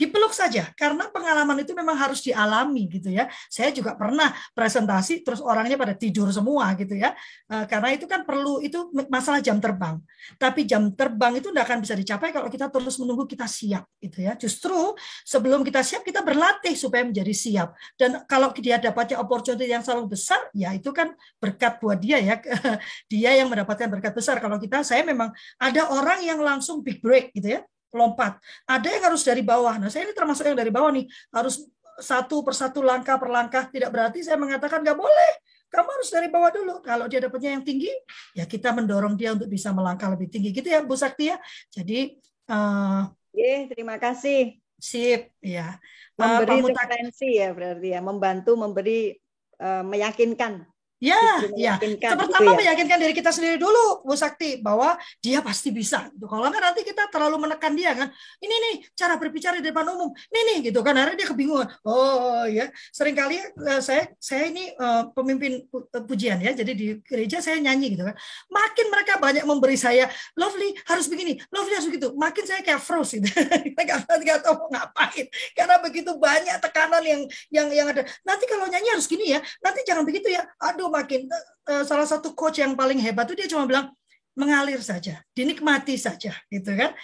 [0.00, 3.28] dipeluk saja karena pengalaman itu memang harus dialami gitu ya.
[3.52, 7.12] Saya juga pernah presentasi terus orangnya pada tidur semua gitu ya.
[7.52, 10.00] Eh, karena itu kan perlu itu masalah jam terbang.
[10.40, 14.24] Tapi jam terbang itu tidak akan bisa dicapai kalau kita terus menunggu kita siap gitu
[14.24, 14.32] ya.
[14.40, 14.96] Justru
[15.28, 17.76] sebelum kita siap kita berlatih supaya menjadi siap.
[18.00, 22.40] Dan kalau dia dapatnya opportunity yang selalu besar ya itu kan berkat buat dia ya.
[23.12, 24.40] dia yang mendapatkan berkat besar.
[24.40, 25.28] Kalau kita saya memang
[25.60, 28.38] ada orang yang langsung big break gitu ya lompat.
[28.66, 29.76] Ada yang harus dari bawah.
[29.78, 31.06] Nah, saya ini termasuk yang dari bawah nih.
[31.34, 31.66] Harus
[32.00, 33.68] satu persatu langkah per langkah.
[33.68, 35.32] Tidak berarti saya mengatakan nggak boleh.
[35.70, 36.74] Kamu harus dari bawah dulu.
[36.82, 37.92] Kalau dia dapatnya yang tinggi,
[38.34, 40.50] ya kita mendorong dia untuk bisa melangkah lebih tinggi.
[40.50, 41.38] Gitu ya, Bu Sakti ya.
[41.70, 42.18] Jadi,
[42.50, 44.58] uh, Oke, terima kasih.
[44.80, 45.78] Sip, ya.
[46.18, 49.14] Memberi uh, referensi ya berarti ya, membantu memberi
[49.62, 50.66] uh, meyakinkan
[51.00, 51.16] Ya,
[51.56, 51.80] ya.
[52.12, 52.56] Pertama ya?
[52.60, 56.12] meyakinkan diri kita sendiri dulu, Bu Sakti, bahwa dia pasti bisa.
[56.12, 56.28] Gitu.
[56.28, 58.12] Kalau nggak nanti kita terlalu menekan dia kan.
[58.36, 60.12] Ini nih cara berbicara di depan umum.
[60.28, 60.92] Ini nih gitu kan.
[61.00, 61.68] Akhirnya dia kebingungan.
[61.88, 66.52] Oh ya, sering kali uh, saya saya ini uh, pemimpin pu eh, pujian ya.
[66.52, 68.12] Jadi di gereja saya nyanyi gitu kan.
[68.52, 70.04] Makin mereka banyak memberi saya,
[70.36, 72.12] lovely harus begini, lovely harus begitu.
[72.12, 73.32] Makin saya kayak froze gitu.
[73.72, 75.32] Kita nggak tahu mau ngapain.
[75.56, 78.04] Karena begitu banyak tekanan yang yang yang ada.
[78.20, 79.40] Nanti kalau nyanyi harus gini ya.
[79.64, 80.44] Nanti jangan begitu ya.
[80.60, 81.30] Aduh makin
[81.70, 83.94] uh, salah satu coach yang paling hebat itu dia cuma bilang
[84.34, 86.94] mengalir saja, dinikmati saja, gitu kan?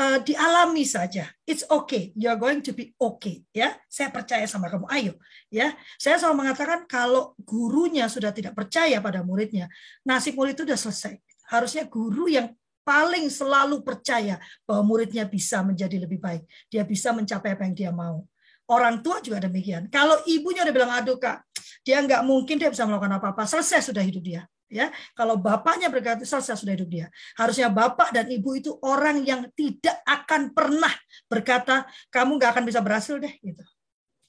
[0.00, 1.28] Uh, dialami saja.
[1.44, 2.14] It's okay.
[2.16, 3.44] You're going to be okay.
[3.52, 4.88] Ya, saya percaya sama kamu.
[4.88, 5.12] Ayo,
[5.52, 5.76] ya.
[6.00, 9.68] Saya selalu mengatakan kalau gurunya sudah tidak percaya pada muridnya,
[10.06, 11.14] nasib murid itu sudah selesai.
[11.50, 12.54] Harusnya guru yang
[12.86, 16.48] paling selalu percaya bahwa muridnya bisa menjadi lebih baik.
[16.72, 18.24] Dia bisa mencapai apa yang dia mau.
[18.70, 19.90] Orang tua juga demikian.
[19.90, 21.42] Kalau ibunya udah bilang, aduh kak,
[21.82, 23.42] dia nggak mungkin dia bisa melakukan apa-apa.
[23.42, 24.46] Selesai sudah hidup dia.
[24.70, 27.06] Ya, kalau bapaknya berkata selesai sudah hidup dia.
[27.34, 30.94] Harusnya bapak dan ibu itu orang yang tidak akan pernah
[31.26, 33.66] berkata kamu nggak akan bisa berhasil deh gitu.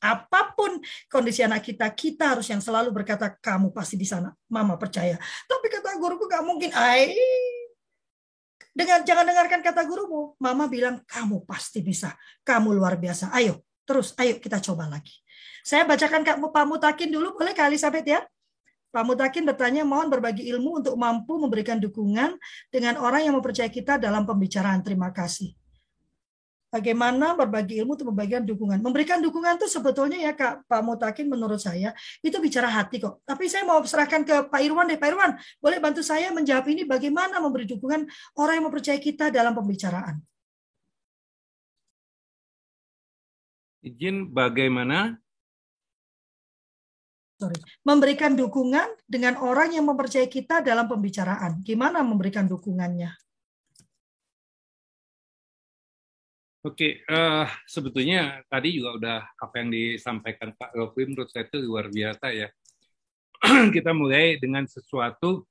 [0.01, 4.33] Apa pun kondisi anak kita, kita harus yang selalu berkata kamu pasti di sana.
[4.49, 5.21] Mama percaya.
[5.45, 6.73] Tapi kata guruku nggak mungkin.
[6.73, 7.13] Ai,
[8.73, 10.33] dengan jangan dengarkan kata gurumu.
[10.41, 12.17] Mama bilang kamu pasti bisa.
[12.41, 13.29] Kamu luar biasa.
[13.29, 15.19] Ayo, Terus, ayo kita coba lagi.
[15.67, 18.23] Saya bacakan Kak Pak Mutakin dulu, boleh Kak Elizabeth ya?
[18.87, 22.39] Pak Mutakin bertanya, mohon berbagi ilmu untuk mampu memberikan dukungan
[22.71, 24.79] dengan orang yang mempercayai kita dalam pembicaraan.
[24.79, 25.51] Terima kasih.
[26.71, 28.79] Bagaimana berbagi ilmu untuk membagikan dukungan.
[28.79, 31.91] Memberikan dukungan itu sebetulnya ya Kak Pak Mutakin menurut saya
[32.23, 33.19] itu bicara hati kok.
[33.27, 34.95] Tapi saya mau serahkan ke Pak Irwan deh.
[34.95, 38.07] Pak Irwan, boleh bantu saya menjawab ini bagaimana memberi dukungan
[38.39, 40.23] orang yang mempercayai kita dalam pembicaraan.
[43.81, 45.17] Izin bagaimana?
[47.41, 47.57] Sorry.
[47.81, 51.65] Memberikan dukungan dengan orang yang mempercayai kita dalam pembicaraan.
[51.65, 53.09] Gimana memberikan dukungannya?
[56.61, 61.89] Oke, uh, sebetulnya tadi juga udah apa yang disampaikan Pak Rofi menurut saya itu luar
[61.89, 62.53] biasa ya.
[63.75, 65.49] Kita mulai dengan sesuatu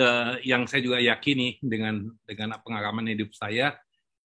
[0.00, 3.76] uh, yang saya juga yakini dengan dengan pengalaman hidup saya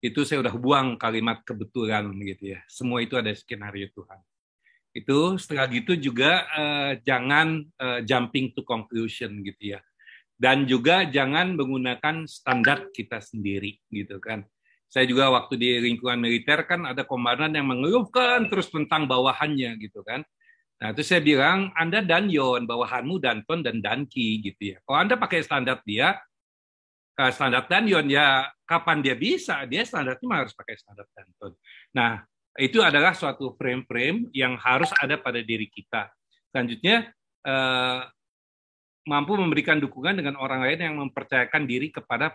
[0.04, 2.60] itu saya udah buang kalimat kebetulan gitu ya.
[2.68, 4.20] Semua itu ada skenario Tuhan.
[4.92, 9.82] Itu setelah gitu juga uh, jangan uh, jumping to conclusion gitu ya.
[10.36, 14.44] Dan juga jangan menggunakan standar kita sendiri gitu kan
[14.94, 20.06] saya juga waktu di lingkungan militer kan ada komandan yang mengeluhkan terus tentang bawahannya gitu
[20.06, 20.22] kan.
[20.78, 24.78] Nah itu saya bilang Anda Danyon, bawahanmu Danton dan Danki gitu ya.
[24.86, 26.22] Kalau Anda pakai standar dia,
[27.14, 29.64] standar Danyon ya kapan dia bisa?
[29.70, 31.54] Dia standarnya harus pakai standar Danton.
[31.94, 32.22] Nah
[32.58, 36.10] itu adalah suatu frame-frame yang harus ada pada diri kita.
[36.54, 37.10] Selanjutnya
[37.46, 38.02] eh,
[39.08, 42.34] mampu memberikan dukungan dengan orang lain yang mempercayakan diri kepada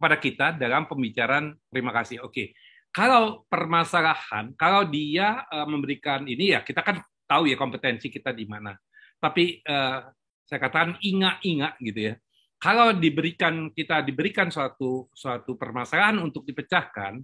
[0.00, 2.24] pada kita dalam pembicaraan terima kasih.
[2.24, 2.56] Oke,
[2.90, 8.48] kalau permasalahan, kalau dia uh, memberikan ini ya kita kan tahu ya kompetensi kita di
[8.48, 8.74] mana.
[9.20, 10.08] Tapi uh,
[10.48, 12.14] saya katakan ingat-ingat gitu ya.
[12.60, 17.16] Kalau diberikan kita diberikan suatu suatu permasalahan untuk dipecahkan,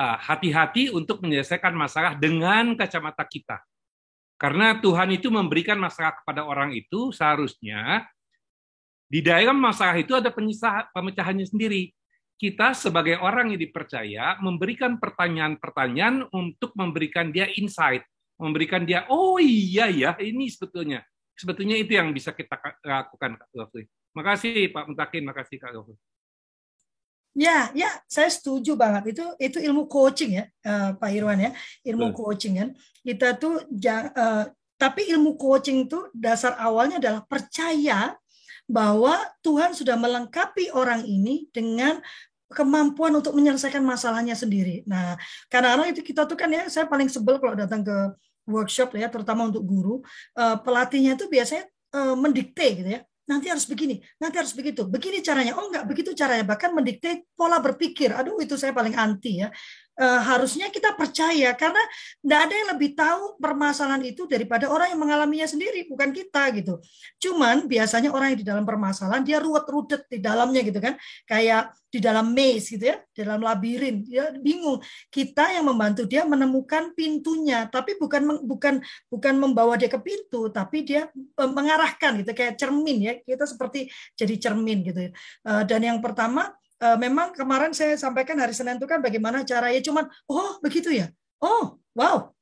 [0.00, 3.60] uh, hati-hati untuk menyelesaikan masalah dengan kacamata kita.
[4.40, 8.08] Karena Tuhan itu memberikan masalah kepada orang itu seharusnya
[9.04, 10.32] di dalam masalah itu ada
[10.96, 11.92] pemecahannya sendiri
[12.40, 18.00] kita sebagai orang yang dipercaya memberikan pertanyaan-pertanyaan untuk memberikan dia insight,
[18.40, 21.04] memberikan dia oh iya ya ini sebetulnya.
[21.40, 23.88] Sebetulnya itu yang bisa kita lakukan Kak Lovely.
[24.12, 25.96] Makasih Pak Mutakin, makasih Kak Lovely.
[27.32, 29.16] Ya, ya, saya setuju banget.
[29.16, 31.50] Itu itu ilmu coaching ya, uh, Pak Irwan ya,
[31.88, 32.18] ilmu Betul.
[32.18, 32.68] coaching kan.
[33.00, 34.44] Kita tuh, uh,
[34.76, 38.18] tapi ilmu coaching itu dasar awalnya adalah percaya
[38.68, 42.02] bahwa Tuhan sudah melengkapi orang ini dengan
[42.50, 44.82] kemampuan untuk menyelesaikan masalahnya sendiri.
[44.90, 45.14] Nah,
[45.46, 47.96] karena itu kita tuh kan ya, saya paling sebel kalau datang ke
[48.46, 50.00] workshop ya, terutama untuk guru,
[50.36, 51.64] uh, pelatihnya itu biasanya
[51.96, 53.02] uh, mendikte gitu ya.
[53.30, 54.90] Nanti harus begini, nanti harus begitu.
[54.90, 55.54] Begini caranya.
[55.54, 56.42] Oh enggak, begitu caranya.
[56.42, 58.10] Bahkan mendikte pola berpikir.
[58.10, 59.54] Aduh, itu saya paling anti ya
[60.00, 61.82] uh, harusnya kita percaya karena
[62.24, 66.80] tidak ada yang lebih tahu permasalahan itu daripada orang yang mengalaminya sendiri, bukan kita gitu.
[67.20, 70.96] Cuman biasanya orang yang di dalam permasalahan dia ruwet-rudet di dalamnya gitu kan,
[71.28, 74.80] kayak di dalam maze gitu ya, di dalam labirin, dia bingung.
[75.10, 80.86] Kita yang membantu dia menemukan pintunya, tapi bukan bukan bukan membawa dia ke pintu, tapi
[80.86, 83.14] dia eh, mengarahkan gitu kayak cermin ya.
[83.20, 85.00] Kita seperti jadi cermin gitu.
[85.42, 89.80] Uh, dan yang pertama uh, memang kemarin saya sampaikan hari Senin itu kan bagaimana caranya
[89.84, 91.12] cuman oh begitu ya.
[91.40, 92.32] Oh, wow.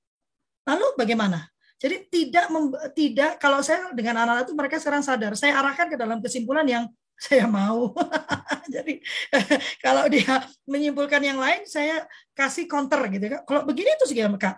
[0.66, 1.46] Lalu bagaimana?
[1.79, 2.51] Jadi tidak
[2.98, 5.38] tidak kalau saya dengan anak-anak itu mereka sekarang sadar.
[5.38, 6.85] Saya arahkan ke dalam kesimpulan yang
[7.24, 7.94] saya mau.
[8.74, 8.98] Jadi
[9.85, 13.40] kalau dia menyimpulkan yang lain, saya kasih counter gitu kan.
[13.46, 14.57] Kalau begini itu gimana kak?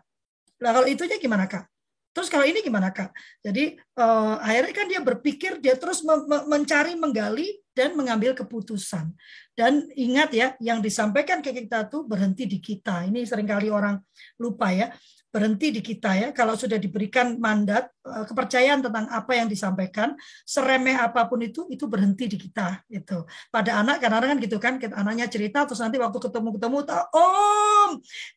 [0.61, 1.69] Nah kalau itunya gimana kak?
[2.11, 3.15] Terus kalau ini gimana kak?
[3.39, 6.03] Jadi uh, akhirnya kan dia berpikir, dia terus
[6.49, 9.15] mencari, menggali dan mengambil keputusan.
[9.55, 13.07] Dan ingat ya, yang disampaikan ke kita tuh berhenti di kita.
[13.07, 14.01] Ini sering kali orang
[14.41, 14.91] lupa ya
[15.31, 16.29] berhenti di kita ya.
[16.35, 21.87] Kalau sudah diberikan mandat eh, kepercayaan tentang apa yang disampaikan seremeh apa pun itu itu
[21.87, 26.19] berhenti di kita itu pada anak kadang-kadang kan gitu kan anaknya cerita terus nanti waktu
[26.19, 26.79] ketemu-ketemu
[27.15, 27.91] om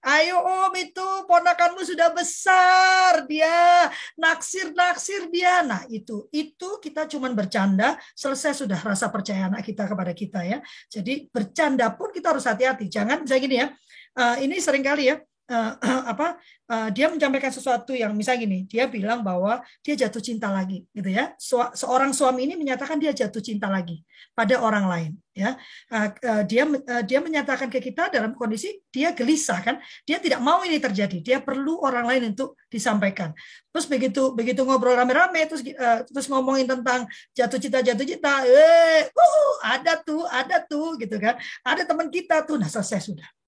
[0.06, 5.66] ayo om itu ponakanmu sudah besar dia naksir naksir dia.
[5.66, 10.62] Nah itu itu kita cuman bercanda selesai sudah rasa percaya anak kita kepada kita ya.
[10.88, 12.88] Jadi bercanda pun kita harus hati-hati.
[12.88, 13.68] Jangan misalnya gini ya
[14.18, 15.18] uh, ini sering kali ya
[15.50, 15.74] uh,
[16.12, 16.40] apa
[16.72, 21.10] uh, dia menyampaikan sesuatu yang misalnya gini dia bilang bahwa dia jatuh cinta lagi gitu
[21.10, 21.36] ya.
[21.76, 25.58] Seorang suami ini menyatakan dia jatuh cinta lagi pada orang lain ya.
[25.92, 29.76] Uh, uh, dia uh, dia menyatakan ke kita dalam kondisi dia gelisah kan.
[30.08, 33.36] Dia tidak mau ini terjadi dia perlu orang lain untuk disampaikan.
[33.74, 39.10] Terus begitu begitu ngobrol rame-rame terus uh, terus ngomongin tentang jatuh cinta jatuh cinta eh
[39.64, 41.36] ada tuh ada tuh gitu kan.
[41.66, 43.43] Ada teman kita tuh nah selesai sudah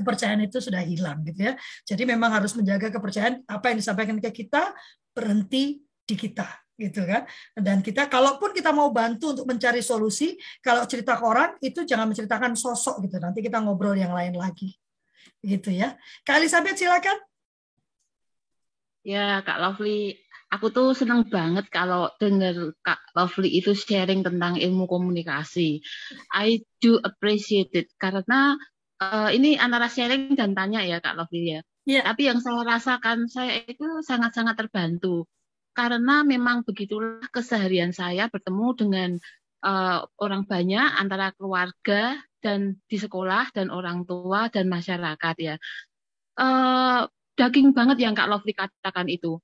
[0.00, 1.54] kepercayaan itu sudah hilang gitu ya.
[1.84, 4.72] Jadi memang harus menjaga kepercayaan apa yang disampaikan ke kita
[5.12, 6.48] berhenti di kita
[6.80, 7.28] gitu kan.
[7.52, 12.08] Dan kita kalaupun kita mau bantu untuk mencari solusi, kalau cerita ke orang itu jangan
[12.08, 13.20] menceritakan sosok gitu.
[13.20, 14.72] Nanti kita ngobrol yang lain lagi.
[15.44, 15.94] Gitu ya.
[16.24, 17.20] Kak Elizabeth silakan.
[19.00, 20.12] Ya, Kak Lovely,
[20.52, 22.52] aku tuh senang banget kalau dengar
[22.84, 25.80] Kak Lovely itu sharing tentang ilmu komunikasi.
[26.36, 28.60] I do appreciate it karena
[29.00, 31.60] uh, ini antara sharing dan tanya ya Kak Lovi ya.
[31.88, 32.04] Yeah.
[32.04, 35.26] Tapi yang saya rasakan saya itu sangat-sangat terbantu
[35.72, 39.10] karena memang begitulah keseharian saya bertemu dengan
[39.64, 45.56] uh, orang banyak antara keluarga dan di sekolah dan orang tua dan masyarakat ya.
[46.36, 49.40] Uh, daging banget yang Kak Lovely katakan itu.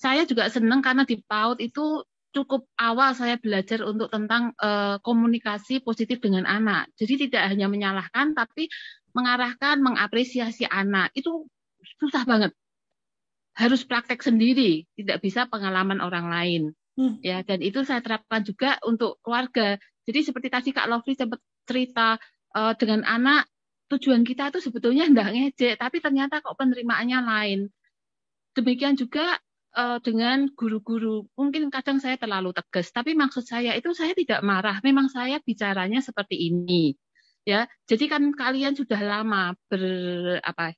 [0.00, 5.82] Saya juga senang karena di PAUD itu cukup awal saya belajar untuk tentang uh, komunikasi
[5.82, 6.88] positif dengan anak.
[6.94, 8.70] Jadi tidak hanya menyalahkan tapi
[9.12, 11.10] mengarahkan, mengapresiasi anak.
[11.16, 11.48] Itu
[12.00, 12.52] susah banget.
[13.56, 16.62] Harus praktek sendiri, tidak bisa pengalaman orang lain.
[16.96, 17.16] Hmm.
[17.24, 19.80] Ya, dan itu saya terapkan juga untuk keluarga.
[20.04, 22.18] Jadi seperti tadi Kak Lovely sempat cerita
[22.56, 23.46] uh, dengan anak,
[23.90, 27.60] tujuan kita itu sebetulnya tidak ngejek, tapi ternyata kok penerimaannya lain.
[28.54, 29.38] Demikian juga
[29.74, 31.26] uh, dengan guru-guru.
[31.38, 34.78] Mungkin kadang saya terlalu tegas, tapi maksud saya itu saya tidak marah.
[34.82, 36.94] Memang saya bicaranya seperti ini.
[37.48, 39.82] Ya, jadi kan kalian sudah lama ber
[40.44, 40.76] apa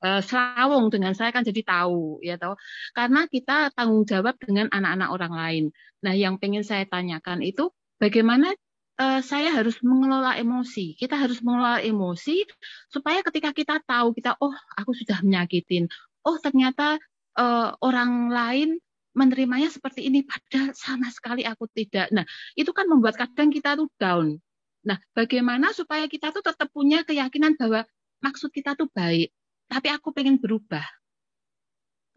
[0.00, 2.56] serawung dengan saya kan jadi tahu ya tahu
[2.96, 5.64] karena kita tanggung jawab dengan anak-anak orang lain.
[6.00, 7.68] Nah, yang pengen saya tanyakan itu
[8.00, 8.56] bagaimana
[8.96, 10.96] uh, saya harus mengelola emosi.
[10.96, 12.48] Kita harus mengelola emosi
[12.88, 15.88] supaya ketika kita tahu kita oh aku sudah menyakitin,
[16.24, 16.96] oh ternyata
[17.36, 18.68] uh, orang lain
[19.12, 22.08] menerimanya seperti ini padahal sama sekali aku tidak.
[22.14, 22.24] Nah,
[22.56, 24.40] itu kan membuat kadang kita tuh down.
[24.80, 27.84] Nah, bagaimana supaya kita tuh tetap punya keyakinan bahwa
[28.24, 29.32] maksud kita tuh baik
[29.70, 30.82] tapi aku pengen berubah.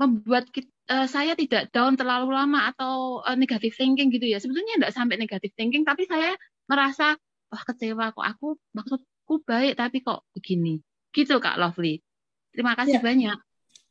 [0.01, 4.41] Membuat kita, uh, eh, saya tidak down terlalu lama atau uh, negative thinking gitu ya.
[4.41, 6.33] Sebetulnya tidak sampai negative thinking, tapi saya
[6.65, 7.13] merasa
[7.53, 10.81] wah kecewa kok aku maksudku baik tapi kok begini.
[11.13, 12.01] Gitu Kak Lovely.
[12.49, 13.05] Terima kasih ya.
[13.05, 13.37] banyak.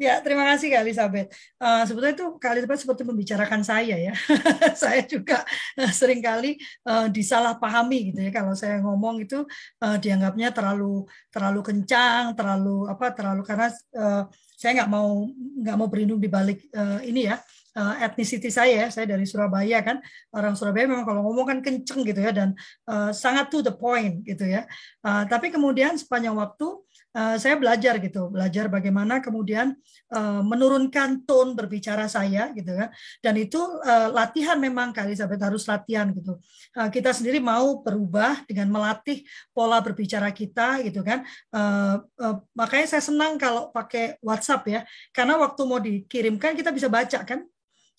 [0.03, 1.31] Ya, terima kasih Kak Elizabeth.
[1.63, 4.11] Uh, sebetulnya itu Kak Elizabeth seperti membicarakan saya ya.
[4.83, 5.47] saya juga
[5.79, 6.59] uh, sering kali
[6.91, 8.35] uh, disalahpahami gitu ya.
[8.35, 9.47] Kalau saya ngomong itu
[9.79, 13.15] uh, dianggapnya terlalu terlalu kencang, terlalu apa?
[13.15, 14.27] Terlalu karena uh,
[14.59, 17.39] saya nggak mau nggak mau berlindung di balik uh, ini ya
[17.77, 20.03] uh, ethnicity saya, saya dari Surabaya kan,
[20.35, 24.21] orang Surabaya memang kalau ngomong kan kenceng gitu ya dan uh, sangat to the point
[24.27, 24.67] gitu ya.
[25.01, 26.82] Uh, tapi kemudian sepanjang waktu
[27.17, 29.77] uh, saya belajar gitu, belajar bagaimana kemudian
[30.13, 32.89] uh, menurunkan tone berbicara saya gitu kan.
[33.21, 36.41] Dan itu uh, latihan memang kali sampai harus latihan gitu.
[36.77, 41.25] Uh, kita sendiri mau berubah dengan melatih pola berbicara kita gitu kan.
[41.53, 44.81] Uh, uh, makanya saya senang kalau pakai WhatsApp ya,
[45.13, 47.52] karena waktu mau dikirimkan kita bisa baca kan Eh,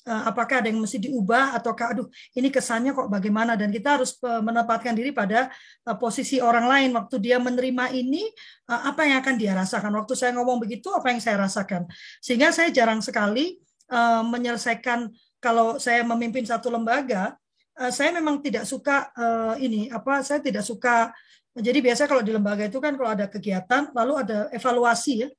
[0.04, 3.56] apakah ada yang mesti diubah ataukah aduh ini kesannya kok bagaimana?
[3.56, 5.48] Dan kita harus eh, menempatkan diri pada
[5.88, 6.90] eh, posisi orang lain.
[6.92, 8.28] Waktu dia menerima ini
[8.68, 9.92] apa yang akan dia rasakan?
[10.04, 11.88] Waktu saya ngomong begitu apa yang saya rasakan?
[12.20, 13.60] Sehingga saya jarang sekali
[14.24, 17.36] menyelesaikan kalau saya memimpin satu lembaga
[17.94, 19.12] saya memang tidak suka
[19.60, 21.12] ini apa saya tidak suka.
[21.54, 25.30] Jadi biasa kalau di lembaga itu kan kalau ada kegiatan lalu ada evaluasi ya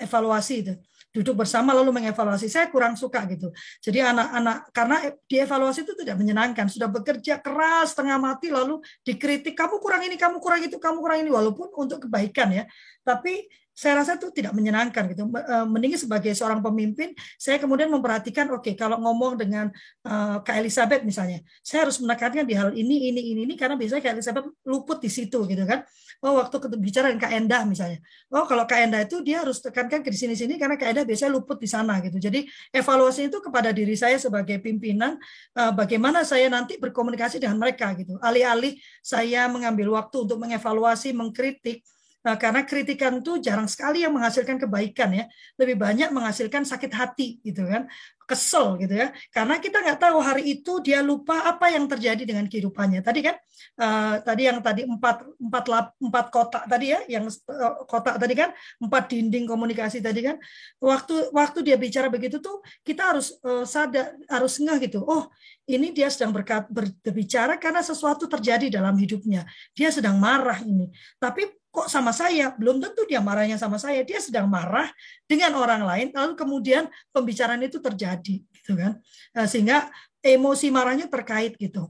[0.00, 0.74] evaluasi itu
[1.10, 2.46] duduk bersama lalu mengevaluasi.
[2.46, 3.50] Saya kurang suka gitu.
[3.82, 4.96] Jadi anak-anak karena
[5.26, 6.70] dievaluasi itu tidak menyenangkan.
[6.70, 11.18] Sudah bekerja keras setengah mati lalu dikritik kamu kurang ini, kamu kurang itu, kamu kurang
[11.26, 12.64] ini walaupun untuk kebaikan ya.
[13.02, 15.24] Tapi saya rasa itu tidak menyenangkan gitu.
[15.24, 19.72] Eh, mending sebagai seorang pemimpin, saya kemudian memperhatikan, oke, okay, kalau ngomong dengan
[20.04, 24.04] uh, Kak Elizabeth misalnya, saya harus menekankan di hal ini, ini, ini, ini, karena biasanya
[24.04, 25.80] Kak Elizabeth luput di situ gitu kan.
[26.20, 30.04] Oh, waktu bicara dengan Kak Endah misalnya, oh kalau Kak Endah itu dia harus tekankan
[30.04, 32.20] ke sini-sini karena Kak Endah biasanya luput di sana gitu.
[32.20, 32.44] Jadi
[32.76, 35.16] evaluasi itu kepada diri saya sebagai pimpinan,
[35.56, 38.20] uh, bagaimana saya nanti berkomunikasi dengan mereka gitu.
[38.20, 41.80] Alih-alih saya mengambil waktu untuk mengevaluasi, mengkritik,
[42.20, 45.24] Nah, karena kritikan itu jarang sekali yang menghasilkan kebaikan ya,
[45.56, 47.88] lebih banyak menghasilkan sakit hati gitu kan,
[48.28, 52.44] kesel gitu ya, karena kita nggak tahu hari itu dia lupa apa yang terjadi dengan
[52.44, 53.00] kehidupannya.
[53.00, 53.40] Tadi kan,
[53.80, 58.34] uh, tadi yang tadi empat empat lap, empat kotak tadi ya, yang uh, kotak tadi
[58.36, 58.52] kan,
[58.84, 60.36] empat dinding komunikasi tadi kan,
[60.76, 65.02] waktu waktu dia bicara begitu tuh kita harus uh, sadar, harus ngeh gitu.
[65.02, 65.26] Oh,
[65.64, 69.42] ini dia sedang berkat, berbicara karena sesuatu terjadi dalam hidupnya.
[69.72, 70.86] Dia sedang marah ini,
[71.18, 72.52] tapi kok sama saya?
[72.58, 74.02] Belum tentu dia marahnya sama saya.
[74.02, 74.90] Dia sedang marah
[75.24, 78.98] dengan orang lain, lalu kemudian pembicaraan itu terjadi, gitu kan?
[79.38, 79.86] Eh, sehingga
[80.20, 81.88] emosi marahnya terkait gitu.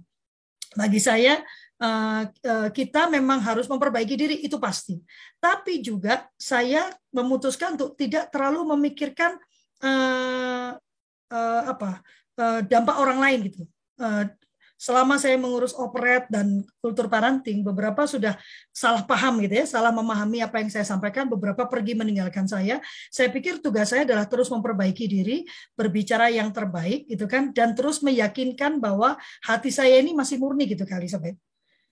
[0.76, 1.40] Bagi saya
[1.80, 5.00] eh, eh, kita memang harus memperbaiki diri itu pasti.
[5.40, 9.40] Tapi juga saya memutuskan untuk tidak terlalu memikirkan
[11.72, 12.04] apa
[12.68, 13.64] dampak orang lain gitu
[14.80, 18.40] selama saya mengurus operet dan kultur parenting, beberapa sudah
[18.72, 22.80] salah paham gitu ya, salah memahami apa yang saya sampaikan, beberapa pergi meninggalkan saya.
[23.12, 25.44] Saya pikir tugas saya adalah terus memperbaiki diri,
[25.76, 30.88] berbicara yang terbaik gitu kan, dan terus meyakinkan bahwa hati saya ini masih murni gitu
[30.88, 31.36] kali sampai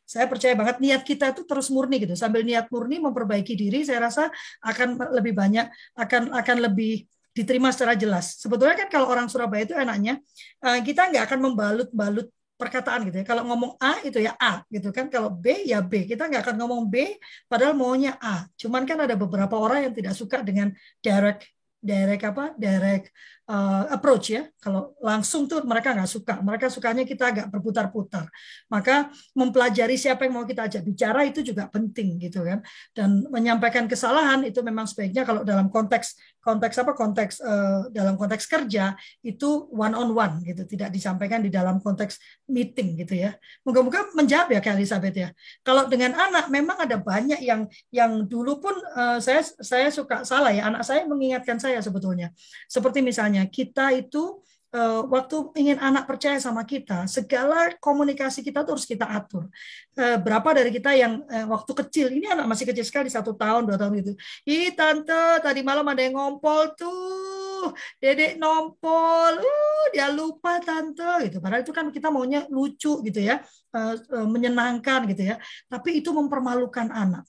[0.09, 2.17] saya percaya banget niat kita itu terus murni gitu.
[2.17, 4.33] Sambil niat murni memperbaiki diri saya rasa
[4.65, 5.69] akan lebih banyak
[6.01, 7.05] akan akan lebih
[7.37, 8.41] diterima secara jelas.
[8.41, 10.17] Sebetulnya kan kalau orang Surabaya itu enaknya
[10.65, 13.25] eh, kita nggak akan membalut-balut perkataan gitu ya.
[13.25, 15.07] Kalau ngomong A itu ya A gitu kan.
[15.07, 16.05] Kalau B ya B.
[16.11, 18.45] Kita nggak akan ngomong B padahal maunya A.
[18.59, 21.47] Cuman kan ada beberapa orang yang tidak suka dengan direct
[21.79, 23.15] direct apa direct
[23.49, 24.47] uh, approach ya.
[24.61, 26.35] Kalau langsung tuh mereka nggak suka.
[26.45, 28.29] Mereka sukanya kita agak berputar-putar.
[28.69, 32.61] Maka mempelajari siapa yang mau kita ajak bicara itu juga penting gitu kan.
[32.93, 38.49] Dan menyampaikan kesalahan itu memang sebaiknya kalau dalam konteks konteks apa konteks uh, dalam konteks
[38.49, 42.17] kerja itu one on one gitu, tidak disampaikan di dalam konteks
[42.49, 43.37] meeting gitu ya.
[43.69, 45.29] Moga-moga menjawab ya Kak Elizabeth ya.
[45.61, 50.53] Kalau dengan anak memang ada banyak yang yang dulu pun uh, saya saya suka salah
[50.53, 50.69] ya.
[50.69, 52.33] Anak saya mengingatkan saya sebetulnya.
[52.65, 54.43] Seperti misalnya misalnya kita itu
[54.75, 59.47] uh, waktu ingin anak percaya sama kita, segala komunikasi kita terus kita atur.
[59.95, 63.71] Uh, berapa dari kita yang uh, waktu kecil, ini anak masih kecil sekali, satu tahun,
[63.71, 64.13] dua tahun gitu.
[64.43, 67.71] Ih tante, tadi malam ada yang ngompol tuh,
[68.03, 71.39] dedek nompol, uh, dia lupa tante, gitu.
[71.39, 73.39] Padahal itu kan kita maunya lucu gitu ya,
[73.79, 75.39] uh, uh, menyenangkan gitu ya.
[75.71, 77.23] Tapi itu mempermalukan anak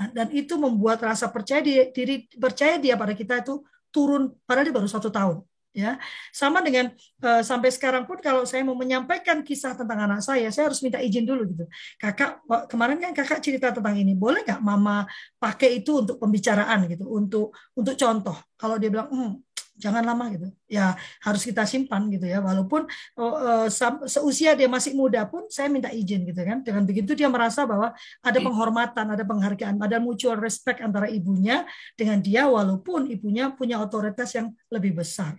[0.00, 4.74] nah, dan itu membuat rasa percaya diri percaya dia pada kita itu turun padahal dia
[4.74, 6.02] baru satu tahun ya
[6.34, 6.90] sama dengan
[7.22, 10.98] uh, sampai sekarang pun kalau saya mau menyampaikan kisah tentang anak saya saya harus minta
[10.98, 11.64] izin dulu gitu.
[11.94, 15.06] Kakak kemarin kan kakak cerita tentang ini boleh nggak mama
[15.38, 18.34] pakai itu untuk pembicaraan gitu untuk untuk contoh?
[18.58, 19.30] Kalau dia bilang hmm,
[19.78, 20.50] jangan lama gitu.
[20.66, 23.70] Ya harus kita simpan gitu ya walaupun uh,
[24.10, 26.66] seusia dia masih muda pun saya minta izin gitu kan.
[26.66, 27.94] Dengan begitu dia merasa bahwa
[28.26, 28.42] ada iya.
[28.42, 31.62] penghormatan ada penghargaan ada mutual respect antara ibunya
[31.94, 35.38] dengan dia walaupun ibunya punya otoritas yang lebih besar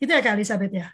[0.00, 0.88] itu ya Kak Elizabeth ya.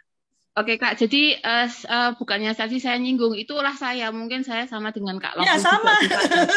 [0.57, 4.09] Oke Kak, jadi uh, uh, bukannya tadi saya nyinggung, itulah saya.
[4.09, 5.45] Mungkin saya sama dengan Kak Lovo.
[5.45, 5.93] Ya sama.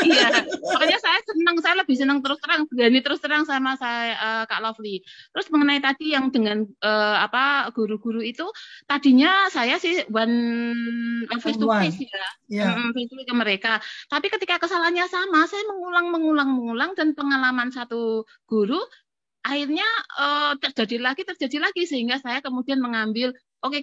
[0.09, 0.41] Iya,
[0.73, 4.65] makanya saya senang, saya lebih senang terus terang, berani terus terang sama saya uh, Kak
[4.65, 5.05] Lovely.
[5.37, 8.49] Terus mengenai tadi yang dengan uh, apa guru-guru itu,
[8.89, 12.73] tadinya saya sih one face to face ya, yeah.
[12.73, 13.85] mm, face to face ke mereka.
[14.09, 18.81] Tapi ketika kesalahannya sama, saya mengulang, mengulang, mengulang, dan pengalaman satu guru
[19.41, 19.89] akhirnya
[20.21, 23.33] uh, terjadi lagi terjadi lagi sehingga saya kemudian mengambil
[23.65, 23.83] oke okay,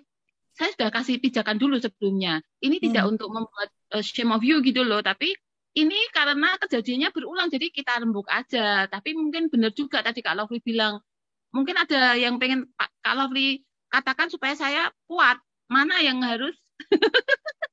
[0.57, 2.41] saya sudah kasih pijakan dulu sebelumnya.
[2.61, 2.85] Ini hmm.
[2.89, 5.37] tidak untuk membuat uh, shame of you gitu loh tapi
[5.77, 8.89] ini karena kejadiannya berulang jadi kita rembuk aja.
[8.89, 10.97] Tapi mungkin benar juga tadi Kak Lovely bilang
[11.53, 13.61] mungkin ada yang pengen Kak Lovely
[13.93, 15.37] katakan supaya saya kuat
[15.69, 16.57] mana yang harus?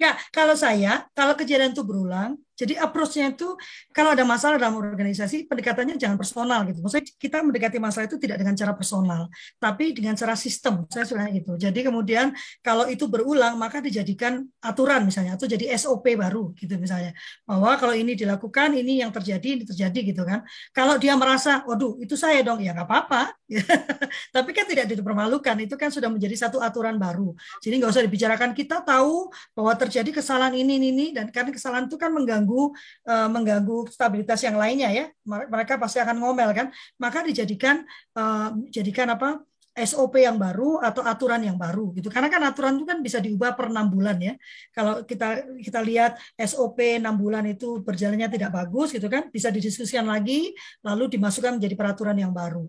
[0.00, 3.58] Ya kalau saya kalau kejadian itu berulang jadi approach-nya itu
[3.90, 6.78] kalau ada masalah dalam organisasi pendekatannya jangan personal gitu.
[6.86, 9.26] Maksudnya kita mendekati masalah itu tidak dengan cara personal,
[9.58, 10.86] tapi dengan cara sistem.
[10.86, 11.58] Saya suka gitu.
[11.58, 12.30] Jadi kemudian
[12.62, 17.10] kalau itu berulang maka dijadikan aturan misalnya atau jadi SOP baru gitu misalnya.
[17.42, 20.46] Bahwa kalau ini dilakukan ini yang terjadi ini terjadi gitu kan.
[20.70, 23.34] Kalau dia merasa waduh itu saya dong ya nggak apa-apa.
[24.34, 27.34] tapi kan tidak dipermalukan itu kan sudah menjadi satu aturan baru.
[27.58, 29.28] Jadi nggak usah dibicarakan kita tahu
[29.58, 32.62] bahwa terjadi kesalahan ini ini dan karena kesalahan itu kan mengganggu mengganggu
[33.08, 35.04] uh, mengganggu stabilitas yang lainnya ya.
[35.24, 36.66] Mereka pasti akan ngomel kan.
[37.00, 37.82] Maka dijadikan
[38.14, 39.40] uh, jadikan apa
[39.74, 42.06] SOP yang baru atau aturan yang baru gitu.
[42.06, 44.38] Karena kan aturan itu kan bisa diubah per enam bulan ya.
[44.70, 50.06] Kalau kita kita lihat SOP enam bulan itu berjalannya tidak bagus gitu kan bisa didiskusikan
[50.06, 50.54] lagi
[50.86, 52.68] lalu dimasukkan menjadi peraturan yang baru.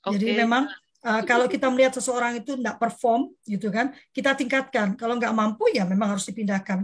[0.00, 0.16] Okay.
[0.16, 0.64] jadi memang
[1.00, 4.92] Uh, kalau kita melihat seseorang itu tidak perform, gitu kan, kita tingkatkan.
[5.00, 6.76] Kalau nggak mampu, ya memang harus dipindahkan.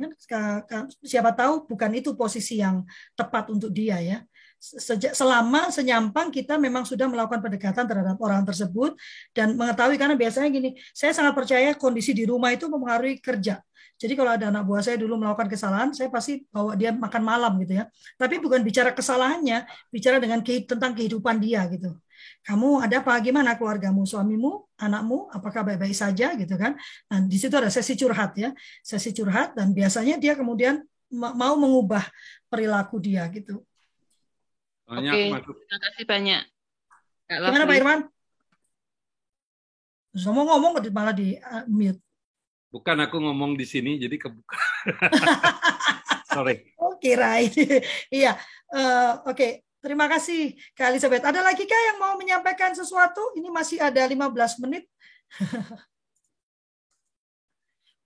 [0.64, 2.80] Kan, siapa tahu bukan itu posisi yang
[3.12, 4.24] tepat untuk dia ya.
[4.56, 8.96] Sejak selama senyampang kita memang sudah melakukan pendekatan terhadap orang tersebut
[9.36, 13.60] dan mengetahui karena biasanya gini, saya sangat percaya kondisi di rumah itu mempengaruhi kerja.
[14.00, 17.52] Jadi kalau ada anak buah saya dulu melakukan kesalahan, saya pasti bawa dia makan malam
[17.60, 17.84] gitu ya.
[18.16, 22.00] Tapi bukan bicara kesalahannya, bicara dengan tentang kehidupan dia gitu
[22.44, 26.78] kamu ada apa gimana keluargamu suamimu anakmu apakah baik-baik saja gitu kan
[27.10, 28.50] nah di situ ada sesi curhat ya
[28.80, 32.02] sesi curhat dan biasanya dia kemudian mau mengubah
[32.50, 33.62] perilaku dia gitu
[34.86, 35.42] Oke, terima
[35.82, 36.42] kasih banyak.
[37.26, 38.00] Gimana Pak Irman?
[40.14, 41.98] Semua ngomong malah di uh, mute.
[42.70, 44.54] Bukan aku ngomong di sini, jadi kebuka.
[46.30, 46.70] Sorry.
[46.78, 47.54] Oke, okay, right.
[48.14, 48.38] iya.
[48.70, 49.52] Uh, Oke, okay.
[49.80, 51.24] Terima kasih Kak Elizabeth.
[51.24, 53.20] Ada lagi Kak yang mau menyampaikan sesuatu?
[53.36, 54.88] Ini masih ada 15 menit.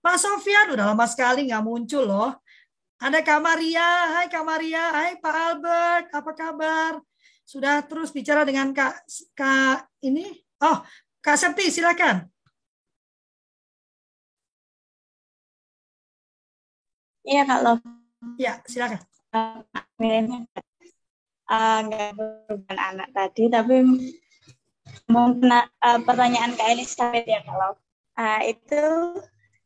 [0.01, 2.31] Pak Sofian udah lama sekali nggak muncul loh.
[3.01, 6.93] Ada Kak Maria, hai Kak Maria, hai Pak Albert, apa kabar?
[7.45, 8.93] Sudah terus bicara dengan Kak
[9.33, 10.29] Kak ini?
[10.61, 10.85] Oh,
[11.21, 12.29] Kak Septi silakan.
[17.25, 17.73] Iya Kak Lo.
[18.37, 19.01] Ya, silakan
[21.51, 23.75] nggak uh, bukan anak tadi, tapi
[25.11, 27.75] mungkin uh, pertanyaan Kak Elizabeth ya kalau
[28.15, 28.83] uh, itu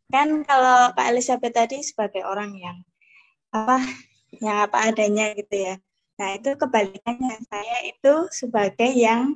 [0.09, 2.77] kan kalau Kak Elizabeth tadi sebagai orang yang
[3.53, 3.79] apa
[4.41, 5.75] yang apa adanya gitu ya.
[6.15, 9.35] Nah itu kebalikannya saya itu sebagai yang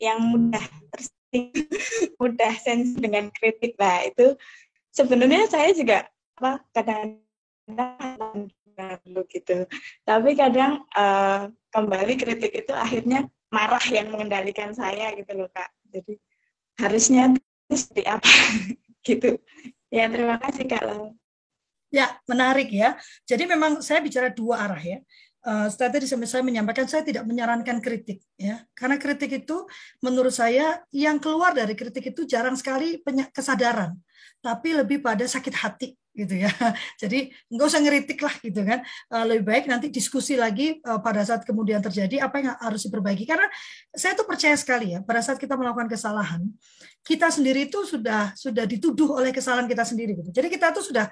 [0.00, 0.64] yang mudah
[0.94, 1.68] tersinggung,
[2.20, 3.76] mudah sensitif dengan kritik.
[3.76, 4.36] Nah itu
[4.92, 6.08] sebenarnya saya juga
[6.40, 8.48] apa kadang-kadang
[9.28, 9.68] gitu.
[10.08, 15.70] Tapi kadang uh, kembali kritik itu akhirnya marah yang mengendalikan saya gitu loh kak.
[15.90, 16.18] Jadi
[16.78, 17.34] harusnya
[17.70, 18.30] seperti apa
[19.06, 19.38] gitu.
[19.90, 21.14] Ya terima kasih kak Lau.
[21.90, 22.98] Ya menarik ya.
[23.26, 24.98] Jadi memang saya bicara dua arah ya.
[25.40, 29.64] Uh, tadi saya menyampaikan saya tidak menyarankan kritik ya karena kritik itu
[30.04, 33.00] menurut saya yang keluar dari kritik itu jarang sekali
[33.32, 33.96] kesadaran
[34.44, 36.50] tapi lebih pada sakit hati gitu ya.
[37.02, 38.80] Jadi nggak usah ngeritik lah gitu kan.
[39.08, 43.24] Uh, lebih baik nanti diskusi lagi uh, pada saat kemudian terjadi apa yang harus diperbaiki.
[43.24, 43.46] Karena
[43.94, 46.42] saya tuh percaya sekali ya pada saat kita melakukan kesalahan,
[47.06, 50.30] kita sendiri itu sudah sudah dituduh oleh kesalahan kita sendiri gitu.
[50.34, 51.08] Jadi kita tuh sudah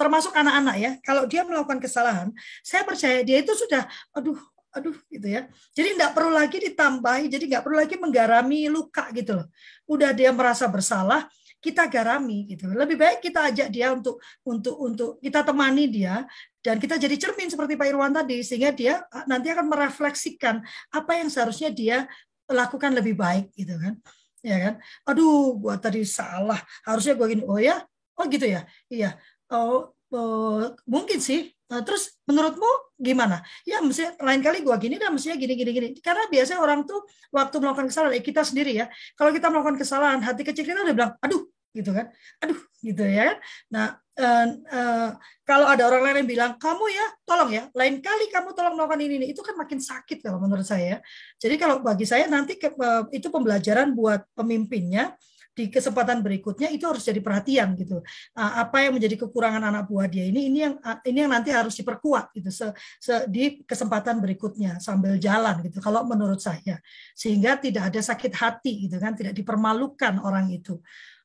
[0.00, 0.90] termasuk anak-anak ya.
[1.04, 2.32] Kalau dia melakukan kesalahan,
[2.64, 3.84] saya percaya dia itu sudah
[4.16, 5.50] aduh aduh gitu ya.
[5.74, 9.46] Jadi tidak perlu lagi ditambahi, jadi nggak perlu lagi menggarami luka gitu loh.
[9.90, 11.26] Udah dia merasa bersalah,
[11.60, 12.72] kita garami gitu.
[12.72, 16.24] Lebih baik kita ajak dia untuk untuk untuk kita temani dia
[16.64, 21.28] dan kita jadi cermin seperti Pak Irwan tadi sehingga dia nanti akan merefleksikan apa yang
[21.28, 22.08] seharusnya dia
[22.48, 23.94] lakukan lebih baik gitu kan.
[24.40, 24.74] Ya kan?
[25.04, 26.58] Aduh, gua tadi salah.
[26.82, 27.44] Harusnya gua gini.
[27.44, 27.84] Oh ya?
[28.16, 28.64] Oh gitu ya.
[28.88, 29.20] Iya.
[29.52, 31.52] Oh, oh mungkin sih
[31.86, 32.66] terus menurutmu
[32.98, 33.46] gimana?
[33.62, 35.88] Ya mesti lain kali gua gini dan mestinya gini gini gini.
[36.02, 38.86] Karena biasanya orang tuh waktu melakukan kesalahan, eh, kita sendiri ya.
[39.14, 42.10] Kalau kita melakukan kesalahan, hati kecil kita udah bilang, aduh gitu kan,
[42.42, 43.30] aduh gitu ya.
[43.30, 43.36] Kan?
[43.70, 43.86] Nah
[44.18, 45.10] uh, uh,
[45.46, 49.00] kalau ada orang lain yang bilang kamu ya tolong ya, lain kali kamu tolong melakukan
[49.06, 50.98] ini, ini itu kan makin sakit kalau menurut saya.
[51.38, 55.14] Jadi kalau bagi saya nanti ke, uh, itu pembelajaran buat pemimpinnya
[55.50, 58.00] di kesempatan berikutnya itu harus jadi perhatian gitu.
[58.38, 61.50] Ah, apa yang menjadi kekurangan anak buah dia ini ini yang ah, ini yang nanti
[61.50, 62.66] harus diperkuat gitu se,
[63.02, 65.82] se, di kesempatan berikutnya sambil jalan gitu.
[65.82, 66.78] Kalau menurut saya
[67.12, 70.78] sehingga tidak ada sakit hati gitu kan, tidak dipermalukan orang itu.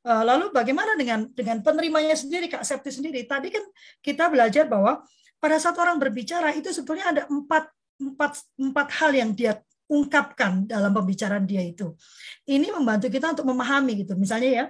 [0.05, 3.23] Ah, lalu bagaimana dengan dengan penerimanya sendiri Kak Septi sendiri?
[3.29, 3.63] Tadi kan
[4.01, 5.05] kita belajar bahwa
[5.37, 7.69] pada saat orang berbicara itu sebetulnya ada empat
[8.01, 11.93] empat empat hal yang dia ungkapkan dalam pembicaraan dia itu.
[12.45, 14.17] Ini membantu kita untuk memahami gitu.
[14.17, 14.65] Misalnya ya,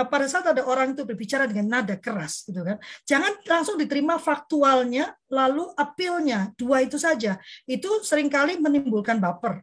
[0.00, 2.80] eh, pada saat ada orang itu berbicara dengan nada keras gitu kan.
[3.04, 7.36] Jangan langsung diterima faktualnya lalu apilnya dua itu saja.
[7.68, 9.60] Itu sering kali menimbulkan baper.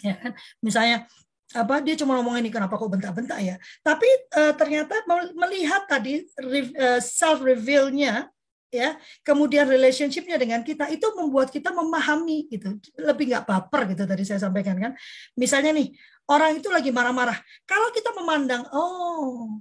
[0.00, 0.32] Ya kan?
[0.62, 1.10] Misalnya
[1.50, 3.56] apa dia cuma ngomong ini kenapa kok bentak-bentak ya.
[3.82, 4.06] Tapi
[4.38, 5.02] uh, ternyata
[5.34, 8.30] melihat tadi uh, self revealnya
[8.70, 8.96] ya.
[9.26, 12.78] Kemudian relationshipnya dengan kita itu membuat kita memahami gitu.
[12.96, 14.92] Lebih nggak baper gitu tadi saya sampaikan kan.
[15.36, 15.92] Misalnya nih
[16.30, 17.36] orang itu lagi marah-marah.
[17.66, 19.60] Kalau kita memandang oh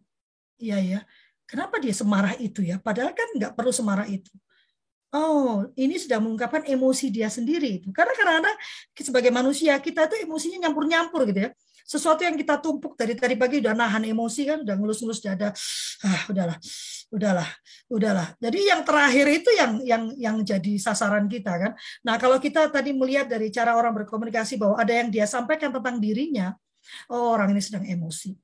[0.62, 0.99] iya ya
[1.49, 2.78] kenapa dia semarah itu ya?
[2.78, 4.30] Padahal kan nggak perlu semarah itu.
[5.10, 7.89] Oh, ini sudah mengungkapkan emosi dia sendiri itu.
[7.89, 8.53] Karena kadang-kadang
[8.93, 11.51] sebagai manusia kita itu emosinya nyampur-nyampur gitu ya.
[11.82, 15.49] Sesuatu yang kita tumpuk dari tadi pagi udah nahan emosi kan udah ngelus-ngelus dada.
[16.05, 16.62] Ah udahlah
[17.10, 17.49] udahlah
[17.89, 21.72] udahlah jadi yang terakhir itu yang yang yang jadi sasaran kita kan
[22.05, 25.97] nah kalau kita tadi melihat dari cara orang berkomunikasi bahwa ada yang dia sampaikan tentang
[25.97, 26.53] dirinya
[27.10, 28.38] oh orang ini sedang emosi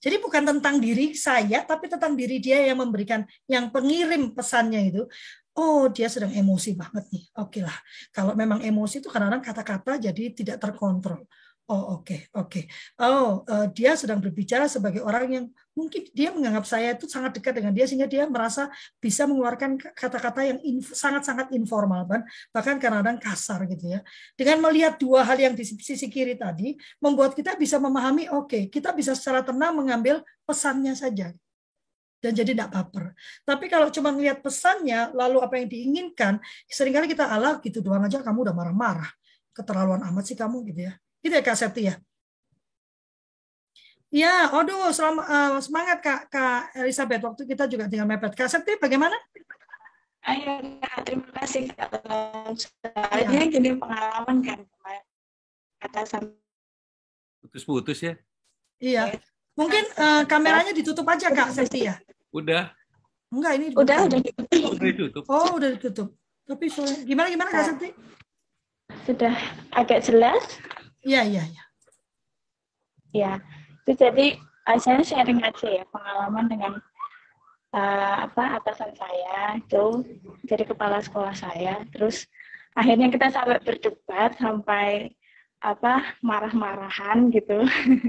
[0.00, 5.04] jadi bukan tentang diri saya, tapi tentang diri dia yang memberikan, yang pengirim pesannya itu.
[5.52, 7.24] Oh, dia sedang emosi banget nih.
[7.36, 7.76] Oke lah.
[8.08, 11.28] Kalau memang emosi itu kadang-kadang kata-kata jadi tidak terkontrol.
[11.70, 12.50] Oh oke okay, oke.
[12.50, 12.64] Okay.
[12.98, 17.62] Oh uh, dia sedang berbicara sebagai orang yang mungkin dia menganggap saya itu sangat dekat
[17.62, 18.66] dengan dia sehingga dia merasa
[18.98, 24.02] bisa mengeluarkan kata-kata yang sangat-sangat informal kan bahkan kadang-kadang kasar gitu ya.
[24.34, 28.62] Dengan melihat dua hal yang di sisi kiri tadi membuat kita bisa memahami oke okay,
[28.66, 31.30] kita bisa secara tenang mengambil pesannya saja
[32.18, 33.14] dan jadi tidak baper.
[33.46, 38.02] Tapi kalau cuma melihat pesannya lalu apa yang diinginkan sering kali kita alah gitu doang
[38.02, 39.10] aja kamu udah marah-marah
[39.54, 41.94] keterlaluan amat sih kamu gitu ya Gitu ya Kak Septi ya?
[44.10, 47.22] Ya, aduh, selamat, uh, semangat Kak, Kak Elizabeth.
[47.22, 48.34] Waktu kita juga tinggal mepet.
[48.34, 49.14] Kak Septi, bagaimana?
[50.26, 50.58] Ayo,
[51.06, 51.94] terima kasih Kak.
[52.58, 53.52] Soalnya ya.
[53.52, 54.60] gini pengalaman kan
[55.80, 56.34] atasan.
[57.40, 58.14] Putus-putus ya?
[58.82, 59.14] Iya.
[59.54, 61.94] Mungkin uh, kameranya ditutup aja Kak Septi ya?
[62.34, 62.72] Udah.
[63.30, 64.70] Enggak, ini udah, udah ditutup.
[64.74, 65.22] Udah ditutup.
[65.30, 66.08] Oh, udah ditutup.
[66.50, 66.66] Tapi
[67.06, 67.94] gimana gimana Kak Septi?
[69.06, 69.38] Sudah
[69.70, 70.42] agak jelas?
[71.00, 71.64] Iya, iya, iya.
[73.10, 73.32] Ya,
[73.82, 74.38] itu jadi
[74.68, 76.72] uh, saya sharing aja ya pengalaman dengan
[77.74, 80.04] uh, apa atasan saya itu
[80.46, 81.82] jadi kepala sekolah saya.
[81.90, 82.28] Terus
[82.76, 85.10] akhirnya kita sampai berdebat sampai
[85.60, 87.64] apa marah-marahan gitu.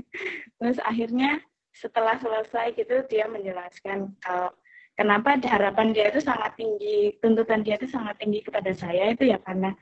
[0.60, 4.52] Terus akhirnya setelah selesai gitu dia menjelaskan kalau
[5.00, 9.39] kenapa harapan dia itu sangat tinggi, tuntutan dia itu sangat tinggi kepada saya itu ya
[9.42, 9.74] karena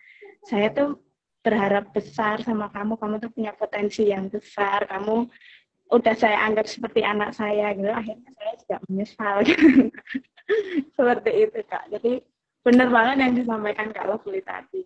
[0.48, 1.09] saya tuh
[1.40, 5.28] berharap besar sama kamu, kamu tuh punya potensi yang besar, kamu
[5.90, 9.66] udah saya anggap seperti anak saya gitu, akhirnya saya juga menyesal gitu.
[10.98, 11.84] seperti itu kak.
[11.90, 12.22] Jadi
[12.60, 14.84] benar banget yang disampaikan Kak Lovely tadi.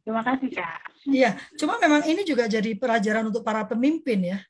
[0.00, 0.80] Terima kasih Kak.
[1.06, 4.40] Iya, cuma memang ini juga jadi pelajaran untuk para pemimpin ya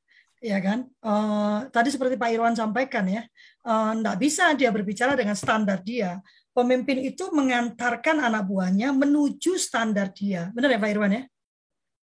[0.40, 0.88] ya kan?
[1.04, 3.22] Uh, tadi seperti Pak Irwan sampaikan ya,
[3.68, 6.18] uh, bisa dia berbicara dengan standar dia.
[6.50, 10.50] Pemimpin itu mengantarkan anak buahnya menuju standar dia.
[10.50, 11.22] Benar ya Pak Irwan ya?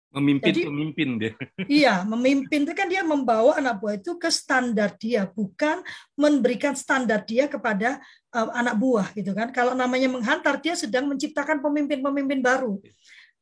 [0.10, 1.32] Memimpin Jadi, pemimpin dia.
[1.70, 5.86] Iya, memimpin itu kan dia membawa anak buah itu ke standar dia, bukan
[6.18, 8.02] memberikan standar dia kepada
[8.34, 9.54] uh, anak buah gitu kan.
[9.54, 12.82] Kalau namanya menghantar dia sedang menciptakan pemimpin-pemimpin baru.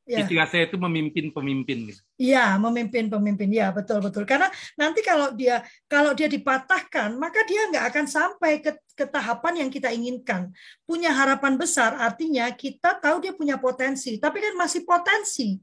[0.07, 0.23] Ya.
[0.23, 1.91] Istilah saya itu memimpin pemimpin.
[2.15, 3.51] Iya, memimpin pemimpin.
[3.51, 4.23] Ya, betul betul.
[4.23, 4.47] Karena
[4.79, 9.69] nanti kalau dia kalau dia dipatahkan, maka dia nggak akan sampai ke, ke tahapan yang
[9.69, 10.55] kita inginkan.
[10.87, 15.59] Punya harapan besar, artinya kita tahu dia punya potensi, tapi kan masih potensi.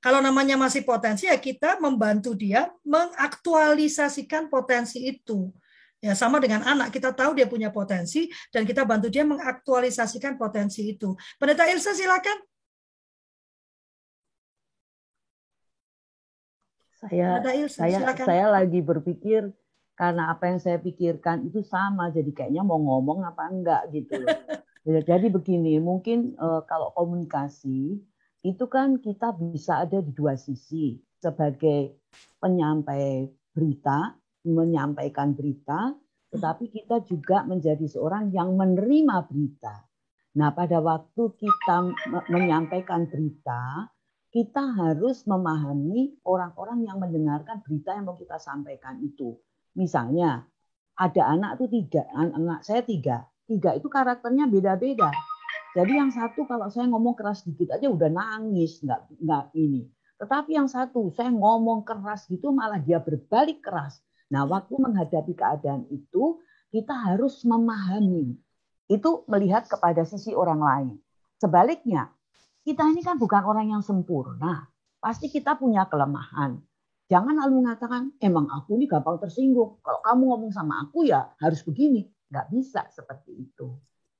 [0.00, 5.48] Kalau namanya masih potensi, ya kita membantu dia mengaktualisasikan potensi itu.
[6.00, 10.96] Ya, sama dengan anak, kita tahu dia punya potensi dan kita bantu dia mengaktualisasikan potensi
[10.96, 11.12] itu.
[11.36, 12.49] Pendeta Ilsa silakan.
[17.00, 17.40] Saya
[17.72, 19.48] saya saya lagi berpikir
[19.96, 24.32] karena apa yang saya pikirkan itu sama jadi kayaknya mau ngomong apa enggak gitu loh.
[25.08, 28.00] jadi begini, mungkin uh, kalau komunikasi
[28.40, 32.00] itu kan kita bisa ada di dua sisi sebagai
[32.40, 34.16] penyampai berita,
[34.48, 35.92] menyampaikan berita,
[36.32, 39.84] tetapi kita juga menjadi seorang yang menerima berita.
[40.40, 41.76] Nah, pada waktu kita
[42.30, 43.90] menyampaikan berita,
[44.30, 49.34] kita harus memahami orang-orang yang mendengarkan berita yang mau kita sampaikan itu.
[49.74, 50.46] Misalnya,
[50.94, 53.26] ada anak itu tiga, anak saya tiga.
[53.50, 55.10] Tiga itu karakternya beda-beda.
[55.74, 59.86] Jadi yang satu kalau saya ngomong keras dikit aja udah nangis, nggak nggak ini.
[60.18, 64.02] Tetapi yang satu saya ngomong keras gitu malah dia berbalik keras.
[64.30, 66.38] Nah waktu menghadapi keadaan itu
[66.70, 68.38] kita harus memahami.
[68.86, 70.94] Itu melihat kepada sisi orang lain.
[71.38, 72.10] Sebaliknya
[72.60, 74.68] kita ini kan bukan orang yang sempurna.
[75.00, 76.60] Pasti kita punya kelemahan.
[77.10, 79.80] Jangan lalu mengatakan, emang aku ini gampang tersinggung.
[79.82, 82.06] Kalau kamu ngomong sama aku ya harus begini.
[82.30, 83.74] Nggak bisa seperti itu.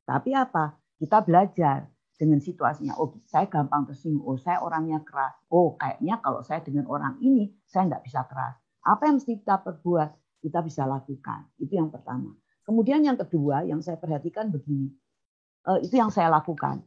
[0.08, 0.74] Tapi apa?
[0.98, 1.86] Kita belajar
[2.18, 2.98] dengan situasinya.
[2.98, 4.26] Oh, saya gampang tersinggung.
[4.26, 5.36] Oh, saya orangnya keras.
[5.52, 8.58] Oh, kayaknya kalau saya dengan orang ini, saya nggak bisa keras.
[8.82, 10.10] Apa yang mesti kita perbuat?
[10.40, 11.46] Kita bisa lakukan.
[11.60, 12.34] Itu yang pertama.
[12.64, 14.90] Kemudian yang kedua, yang saya perhatikan begini.
[15.60, 16.80] Uh, itu yang saya lakukan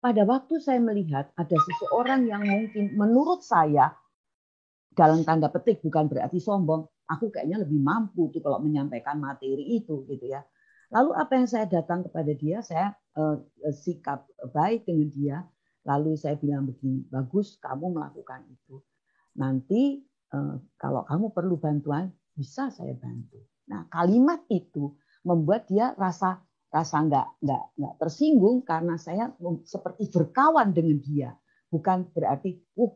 [0.00, 3.96] pada waktu saya melihat ada seseorang yang mungkin menurut saya
[4.96, 10.08] dalam tanda petik bukan berarti sombong, aku kayaknya lebih mampu tuh kalau menyampaikan materi itu
[10.08, 10.40] gitu ya.
[10.88, 13.36] Lalu apa yang saya datang kepada dia, saya uh,
[13.74, 14.24] sikap
[14.54, 15.36] baik dengan dia,
[15.84, 18.80] lalu saya bilang begini, bagus kamu melakukan itu.
[19.36, 20.00] Nanti
[20.32, 23.42] uh, kalau kamu perlu bantuan, bisa saya bantu.
[23.68, 24.94] Nah kalimat itu
[25.26, 26.45] membuat dia rasa
[26.76, 29.32] rasa nggak nggak nggak tersinggung karena saya
[29.64, 31.30] seperti berkawan dengan dia.
[31.72, 32.92] Bukan berarti uh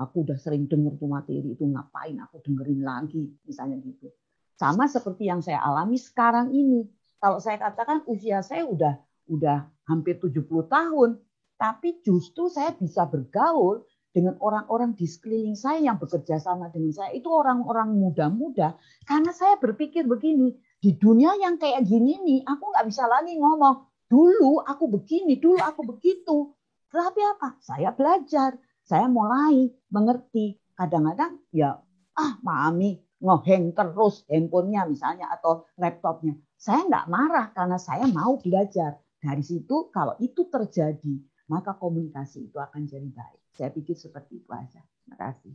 [0.00, 4.08] aku udah sering dengar tuh materi itu ngapain aku dengerin lagi misalnya gitu.
[4.56, 6.88] Sama seperti yang saya alami sekarang ini.
[7.20, 8.96] Kalau saya katakan usia saya udah
[9.28, 11.20] udah hampir 70 tahun
[11.60, 17.14] tapi justru saya bisa bergaul dengan orang-orang di sekeliling saya yang bekerja sama dengan saya.
[17.14, 18.74] Itu orang-orang muda-muda.
[19.06, 23.84] Karena saya berpikir begini di dunia yang kayak gini nih, aku nggak bisa lagi ngomong,
[24.08, 26.56] dulu aku begini, dulu aku begitu.
[26.88, 27.60] Tapi apa?
[27.60, 30.56] Saya belajar, saya mulai mengerti.
[30.72, 31.76] Kadang-kadang ya,
[32.16, 36.32] ah mami ngoheng terus handphonenya misalnya atau laptopnya.
[36.56, 38.96] Saya nggak marah karena saya mau belajar.
[39.20, 41.20] Dari situ kalau itu terjadi,
[41.52, 43.40] maka komunikasi itu akan jadi baik.
[43.52, 44.80] Saya pikir seperti itu aja.
[44.80, 45.52] Terima kasih.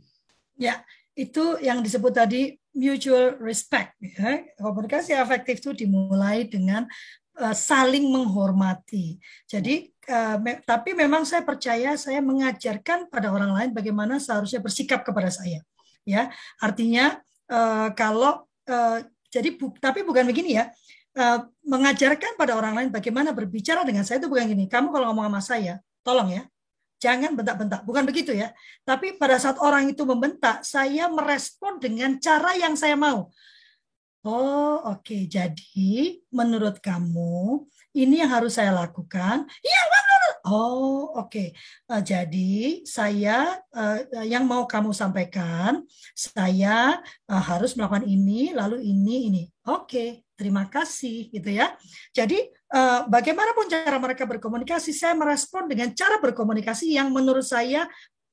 [0.56, 0.86] Ya,
[1.16, 3.96] itu yang disebut tadi mutual respect.
[3.96, 4.44] Ya.
[4.60, 6.84] Komunikasi efektif itu dimulai dengan
[7.40, 9.16] uh, saling menghormati.
[9.48, 15.02] Jadi, uh, me tapi memang saya percaya saya mengajarkan pada orang lain bagaimana seharusnya bersikap
[15.08, 15.64] kepada saya.
[16.04, 18.98] Ya, artinya uh, kalau uh,
[19.32, 20.68] jadi bu tapi bukan begini ya.
[21.16, 24.68] Uh, mengajarkan pada orang lain bagaimana berbicara dengan saya itu bukan gini.
[24.68, 26.44] Kamu kalau ngomong sama saya, tolong ya,
[26.96, 28.52] Jangan bentak-bentak, bukan begitu ya.
[28.82, 33.28] Tapi pada saat orang itu membentak, saya merespon dengan cara yang saya mau.
[34.26, 35.06] Oh, oke.
[35.06, 35.22] Okay.
[35.30, 37.62] Jadi, menurut kamu
[37.94, 39.46] ini yang harus saya lakukan.
[39.62, 39.82] Iya,
[40.46, 41.26] Oh, oke.
[41.26, 41.48] Okay.
[41.90, 45.82] Uh, jadi saya uh, yang mau kamu sampaikan,
[46.14, 49.42] saya uh, harus melakukan ini, lalu ini, ini.
[49.66, 50.08] Oke, okay.
[50.38, 51.74] terima kasih, gitu ya.
[52.14, 52.46] Jadi
[53.06, 57.86] bagaimanapun cara mereka berkomunikasi, saya merespon dengan cara berkomunikasi yang menurut saya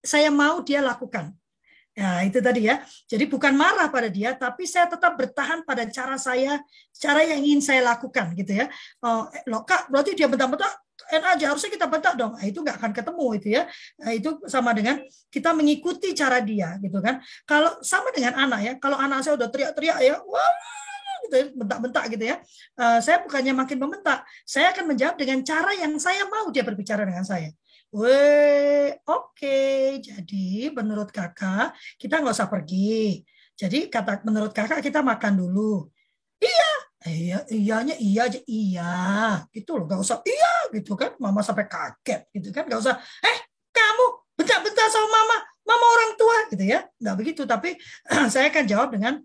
[0.04, 1.32] saya mau dia lakukan.
[1.94, 2.82] Ya, itu tadi ya.
[3.06, 6.58] Jadi bukan marah pada dia, tapi saya tetap bertahan pada cara saya,
[6.98, 8.66] cara yang ingin saya lakukan gitu ya.
[9.06, 10.74] Oh, eh, loh kak, berarti dia bentak-bentak,
[11.14, 12.34] enak aja harusnya kita bentak dong.
[12.34, 13.64] Nah, itu nggak akan ketemu itu ya.
[14.02, 17.22] Nah, itu sama dengan kita mengikuti cara dia gitu kan.
[17.46, 20.54] Kalau sama dengan anak ya, kalau anak saya udah teriak-teriak ya, wah
[21.28, 22.36] gitu ya, bentak-bentak gitu ya.
[22.76, 27.08] Uh, saya bukannya makin membentak, saya akan menjawab dengan cara yang saya mau dia berbicara
[27.08, 27.50] dengan saya.
[27.94, 29.38] Weh, oke.
[29.38, 30.02] Okay.
[30.02, 33.22] Jadi menurut kakak kita nggak usah pergi.
[33.54, 35.86] Jadi kata menurut kakak kita makan dulu.
[36.42, 36.72] Iya,
[37.06, 38.94] iya, iyanya iya aja iya.
[39.54, 41.14] Gitu loh, nggak usah iya gitu kan.
[41.22, 42.66] Mama sampai kaget gitu kan.
[42.66, 42.98] Nggak usah.
[43.22, 43.38] Eh,
[43.70, 44.06] kamu
[44.42, 46.90] bentar-bentar sama mama, mama orang tua gitu ya.
[46.98, 47.42] Nggak begitu.
[47.46, 47.78] Tapi
[48.34, 49.22] saya akan jawab dengan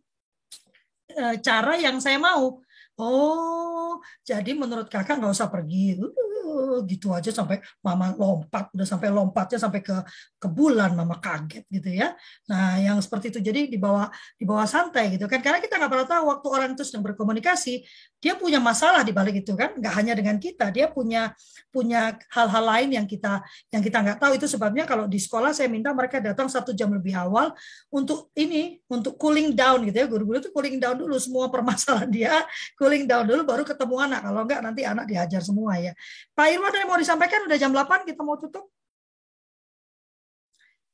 [1.42, 2.62] cara yang saya mau.
[2.98, 5.98] Oh, jadi menurut kakak nggak usah pergi.
[6.38, 9.96] Uh, gitu aja sampai mama lompat udah sampai lompatnya sampai ke
[10.38, 12.14] ke bulan mama kaget gitu ya.
[12.48, 13.40] Nah yang seperti itu.
[13.42, 14.08] Jadi dibawa
[14.38, 15.42] dibawa santai gitu kan.
[15.44, 17.84] Karena kita nggak pernah tahu waktu orang itu sedang berkomunikasi
[18.18, 19.76] dia punya masalah di balik itu kan.
[19.76, 21.34] Nggak hanya dengan kita dia punya
[21.68, 24.32] punya hal-hal lain yang kita yang kita nggak tahu.
[24.38, 27.52] Itu sebabnya kalau di sekolah saya minta mereka datang satu jam lebih awal
[27.92, 30.06] untuk ini untuk cooling down gitu ya.
[30.08, 32.34] Guru-guru itu cooling down dulu semua permasalahan dia
[32.78, 34.20] cooling down dulu baru ketemu anak.
[34.24, 35.92] Kalau enggak nanti anak dihajar semua ya
[36.38, 37.50] Pak Irwan ada yang mau disampaikan?
[37.50, 38.70] Udah jam 8 kita mau tutup.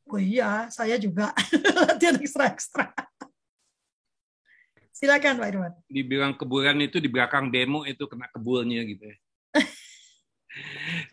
[0.09, 1.37] Oh iya, saya juga
[1.85, 2.89] latihan ekstra-ekstra.
[4.97, 5.73] Silakan Pak Irwan.
[5.85, 9.17] Dibilang keburan itu di belakang demo itu kena kebulnya gitu ya.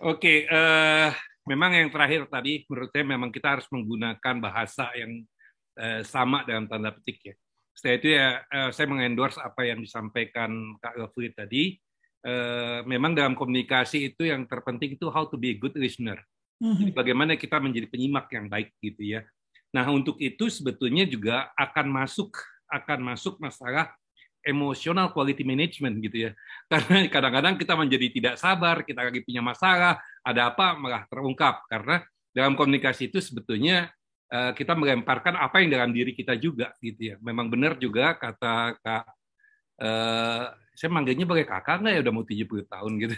[0.08, 1.20] Oke, okay, uh, eh,
[1.52, 5.28] memang yang terakhir tadi menurut saya memang kita harus menggunakan bahasa yang
[5.76, 7.36] uh, sama dalam tanda petik ya.
[7.76, 11.76] Setelah itu ya uh, saya mengendorse apa yang disampaikan Kak Elfri tadi
[12.22, 16.22] Eh, memang dalam komunikasi itu yang terpenting itu how to be a good listener.
[16.61, 16.78] Mm-hmm.
[16.78, 19.26] Jadi bagaimana kita menjadi penyimak yang baik gitu ya.
[19.74, 22.38] Nah untuk itu sebetulnya juga akan masuk
[22.69, 23.89] akan masuk masalah
[24.45, 26.32] emosional quality management gitu ya.
[26.72, 32.05] Karena kadang-kadang kita menjadi tidak sabar, kita lagi punya masalah, ada apa malah terungkap karena
[32.30, 33.89] dalam komunikasi itu sebetulnya
[34.30, 37.15] eh, kita melemparkan apa yang dalam diri kita juga gitu ya.
[37.17, 39.05] Memang benar juga kata Kak
[39.82, 43.15] eh, saya manggilnya pakai kakak nggak ya udah mau 70 tahun gitu.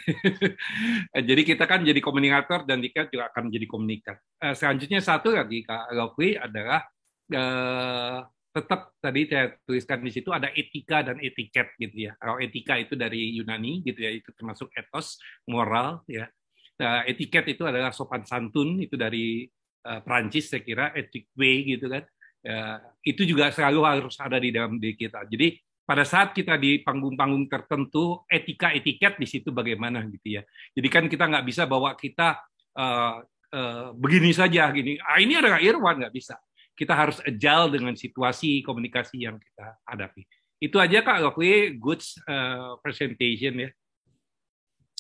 [1.30, 4.18] jadi kita kan jadi komunikator dan Dika juga akan menjadi komunikat.
[4.42, 6.82] Uh, selanjutnya satu lagi Kak Lokwi adalah
[7.30, 12.14] uh, tetap tadi saya tuliskan di situ ada etika dan etiket gitu ya.
[12.22, 15.18] Kalau etika itu dari Yunani gitu ya, itu termasuk etos,
[15.50, 16.30] moral ya.
[16.78, 19.46] Uh, etiket itu adalah sopan santun itu dari
[19.90, 22.06] uh, Prancis saya kira, etik way gitu kan.
[22.44, 25.26] Uh, itu juga selalu harus ada di dalam diri kita.
[25.26, 30.42] Jadi pada saat kita di panggung-panggung tertentu etika etiket di situ bagaimana gitu ya.
[30.72, 32.40] Jadi kan kita nggak bisa bawa kita
[32.80, 33.20] uh,
[33.52, 34.96] uh, begini saja gini.
[35.04, 36.00] Ah ini adalah Irwan?
[36.00, 36.40] Nggak bisa.
[36.74, 40.24] Kita harus agile dengan situasi komunikasi yang kita hadapi.
[40.58, 41.20] Itu aja kak.
[41.20, 43.70] Lokwi good uh, presentation ya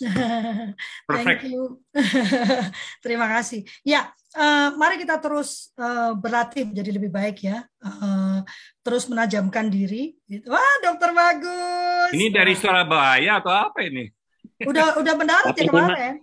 [1.10, 1.46] Perfect.
[1.46, 1.78] Thank you.
[3.06, 3.62] Terima kasih.
[3.86, 7.62] Ya, uh, mari kita terus uh, berlatih menjadi lebih baik ya.
[7.78, 8.42] Uh,
[8.82, 10.18] terus menajamkan diri.
[10.26, 10.50] Gitu.
[10.50, 12.10] Wah, dokter bagus.
[12.14, 14.10] Ini dari Surabaya atau apa ini?
[14.66, 16.14] Udah udah mendarat ya kemarin.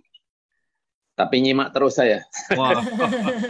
[1.11, 2.23] Tapi nyimak terus saya.
[2.55, 2.81] Wow.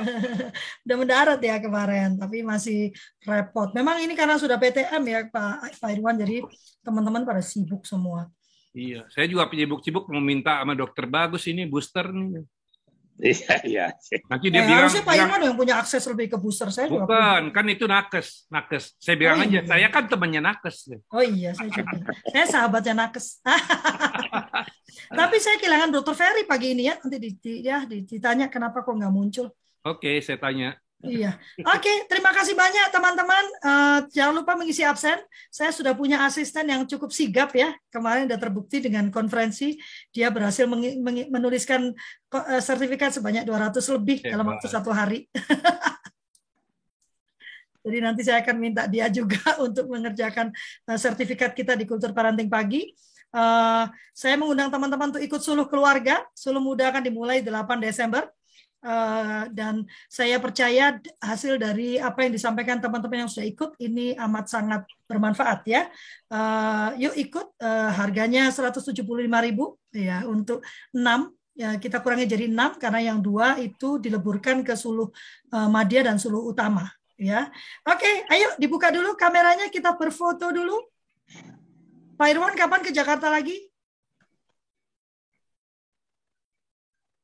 [0.86, 2.92] udah mendarat ya kemarin, tapi masih
[3.24, 3.72] repot.
[3.72, 6.44] Memang ini karena sudah PTM ya Pak Pak Irwan, jadi
[6.84, 8.28] teman-teman pada sibuk semua.
[8.72, 12.48] Iya, saya juga sibuk-sibuk mau minta sama dokter bagus ini booster nih.
[13.22, 13.86] Iya, iya.
[14.26, 16.90] Nanti dia eh, bilang, harusnya Pak Iman yang punya akses lebih ke booster saya.
[16.90, 18.98] Bukan, kan itu nakes, nakes.
[18.98, 19.68] Saya bilang oh, aja, iya.
[19.68, 20.90] saya kan temannya nakes.
[21.14, 22.02] Oh iya, saya juga.
[22.34, 23.44] saya sahabatnya nakes.
[25.22, 26.98] Tapi saya kehilangan dokter Ferry pagi ini ya.
[26.98, 27.30] Nanti di,
[27.62, 29.54] ya ditanya kenapa kok nggak muncul.
[29.86, 30.74] Oke, saya tanya.
[31.02, 31.34] Iya.
[31.66, 33.46] Oke, okay, terima kasih banyak teman-teman.
[33.66, 35.18] Uh, jangan lupa mengisi absen.
[35.50, 37.74] Saya sudah punya asisten yang cukup sigap ya.
[37.90, 39.82] Kemarin sudah terbukti dengan konferensi
[40.14, 40.70] dia berhasil
[41.30, 41.90] menuliskan
[42.38, 45.26] uh, sertifikat sebanyak 200 lebih dalam waktu satu hari.
[47.82, 50.54] Jadi nanti saya akan minta dia juga untuk mengerjakan
[50.86, 52.94] uh, sertifikat kita di kultur parenting pagi.
[53.34, 56.22] Uh, saya mengundang teman-teman untuk ikut suluh keluarga.
[56.38, 57.50] Suluh muda akan dimulai 8
[57.82, 58.30] Desember
[58.82, 64.46] Uh, dan saya percaya hasil dari apa yang disampaikan teman-teman yang sudah ikut ini amat
[64.50, 65.86] sangat bermanfaat ya.
[66.34, 68.98] Uh, yuk ikut uh, harganya 175.000
[69.94, 70.98] ya untuk 6
[71.54, 75.14] ya kita kurangi jadi 6 karena yang dua itu dileburkan ke Suluh
[75.54, 76.90] uh, dan Suluh Utama
[77.22, 77.54] ya.
[77.86, 80.82] Oke, ayo dibuka dulu kameranya kita berfoto dulu.
[82.18, 83.58] Pak Irwan kapan ke Jakarta lagi?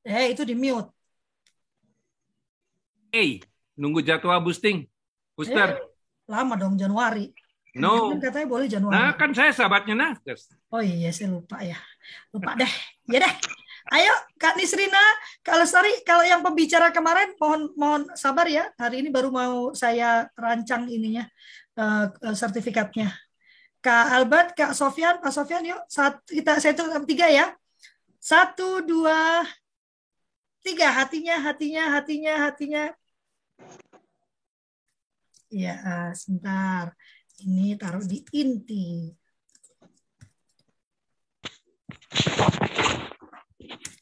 [0.07, 0.96] Eh, itu di mute.
[3.17, 3.41] Hey,
[3.73, 4.85] nunggu jadwal boosting.
[5.33, 5.73] Booster.
[5.73, 5.81] Eh,
[6.29, 7.33] lama dong Januari.
[7.73, 8.13] No.
[8.13, 8.93] Kan katanya boleh Januari.
[8.93, 10.53] Nah, kan saya sahabatnya Nakes.
[10.69, 11.81] Oh iya, saya lupa ya.
[12.29, 12.69] Lupa deh.
[13.09, 13.33] Ya deh.
[13.89, 15.01] Ayo Kak Nisrina,
[15.41, 18.69] kalau sorry kalau yang pembicara kemarin mohon mohon sabar ya.
[18.77, 21.25] Hari ini baru mau saya rancang ininya
[21.73, 23.17] uh, sertifikatnya.
[23.81, 25.81] Kak Albert, Kak Sofian, Pak Sofian yuk.
[25.89, 27.49] Saat kita saya itu tiga ya.
[28.21, 29.41] Satu, dua,
[30.61, 32.83] tiga hatinya hatinya hatinya hatinya
[35.47, 36.91] ya sebentar
[37.43, 39.15] ini taruh di inti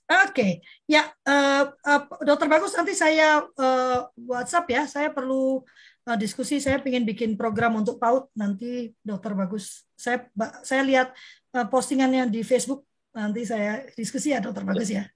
[0.05, 4.81] Oke, ya, uh, uh, Dokter Bagus, nanti saya uh, WhatsApp ya.
[4.85, 5.65] Saya perlu
[6.05, 6.61] uh, diskusi.
[6.61, 9.81] Saya ingin bikin program untuk PAUD nanti, Dokter Bagus.
[9.97, 10.29] Saya
[10.61, 11.09] saya lihat
[11.57, 12.85] uh, postingannya di Facebook.
[13.17, 15.09] Nanti saya diskusi ya, Dokter Bagus ya.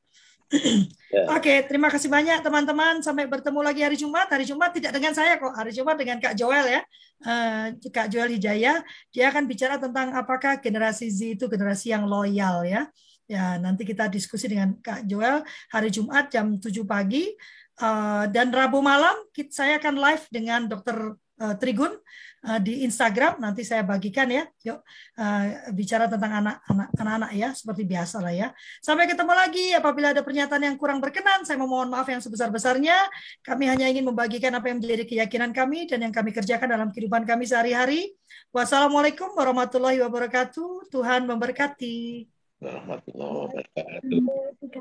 [1.10, 1.26] Yeah.
[1.34, 3.02] Oke, okay, terima kasih banyak teman-teman.
[3.02, 4.30] Sampai bertemu lagi hari Jumat.
[4.30, 5.58] Hari Jumat tidak dengan saya kok.
[5.58, 6.82] Hari Jumat dengan Kak Joel ya.
[7.26, 8.86] Uh, Kak Joel Hijaya.
[9.10, 12.86] Dia akan bicara tentang apakah generasi Z itu generasi yang loyal ya.
[13.26, 15.41] Ya, nanti kita diskusi dengan Kak Joel
[15.74, 17.34] hari Jumat jam 7 pagi.
[17.82, 19.18] Uh, dan Rabu malam
[19.50, 21.18] saya akan live dengan Dr.
[21.41, 21.97] Uh, Trigun
[22.45, 24.47] uh, di Instagram nanti saya bagikan ya.
[24.63, 24.79] Yuk
[25.19, 25.43] uh,
[25.75, 28.47] bicara tentang anak-anak anak-anak ya seperti biasa lah ya.
[28.79, 29.65] Sampai ketemu lagi.
[29.75, 32.95] Apabila ada pernyataan yang kurang berkenan saya memohon maaf yang sebesar-besarnya.
[33.43, 37.27] Kami hanya ingin membagikan apa yang menjadi keyakinan kami dan yang kami kerjakan dalam kehidupan
[37.27, 38.15] kami sehari-hari.
[38.55, 40.91] Wassalamualaikum warahmatullahi wabarakatuh.
[40.91, 42.27] Tuhan memberkati.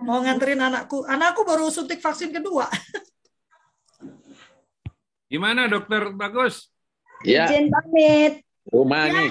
[0.03, 1.07] Mau nganterin anakku.
[1.07, 2.67] Anakku baru suntik vaksin kedua.
[5.29, 6.09] Gimana dokter?
[6.17, 6.73] Bagus?
[7.27, 7.51] Ya.
[7.51, 8.45] Izin pamit.
[8.69, 9.29] Rumah ya, nih.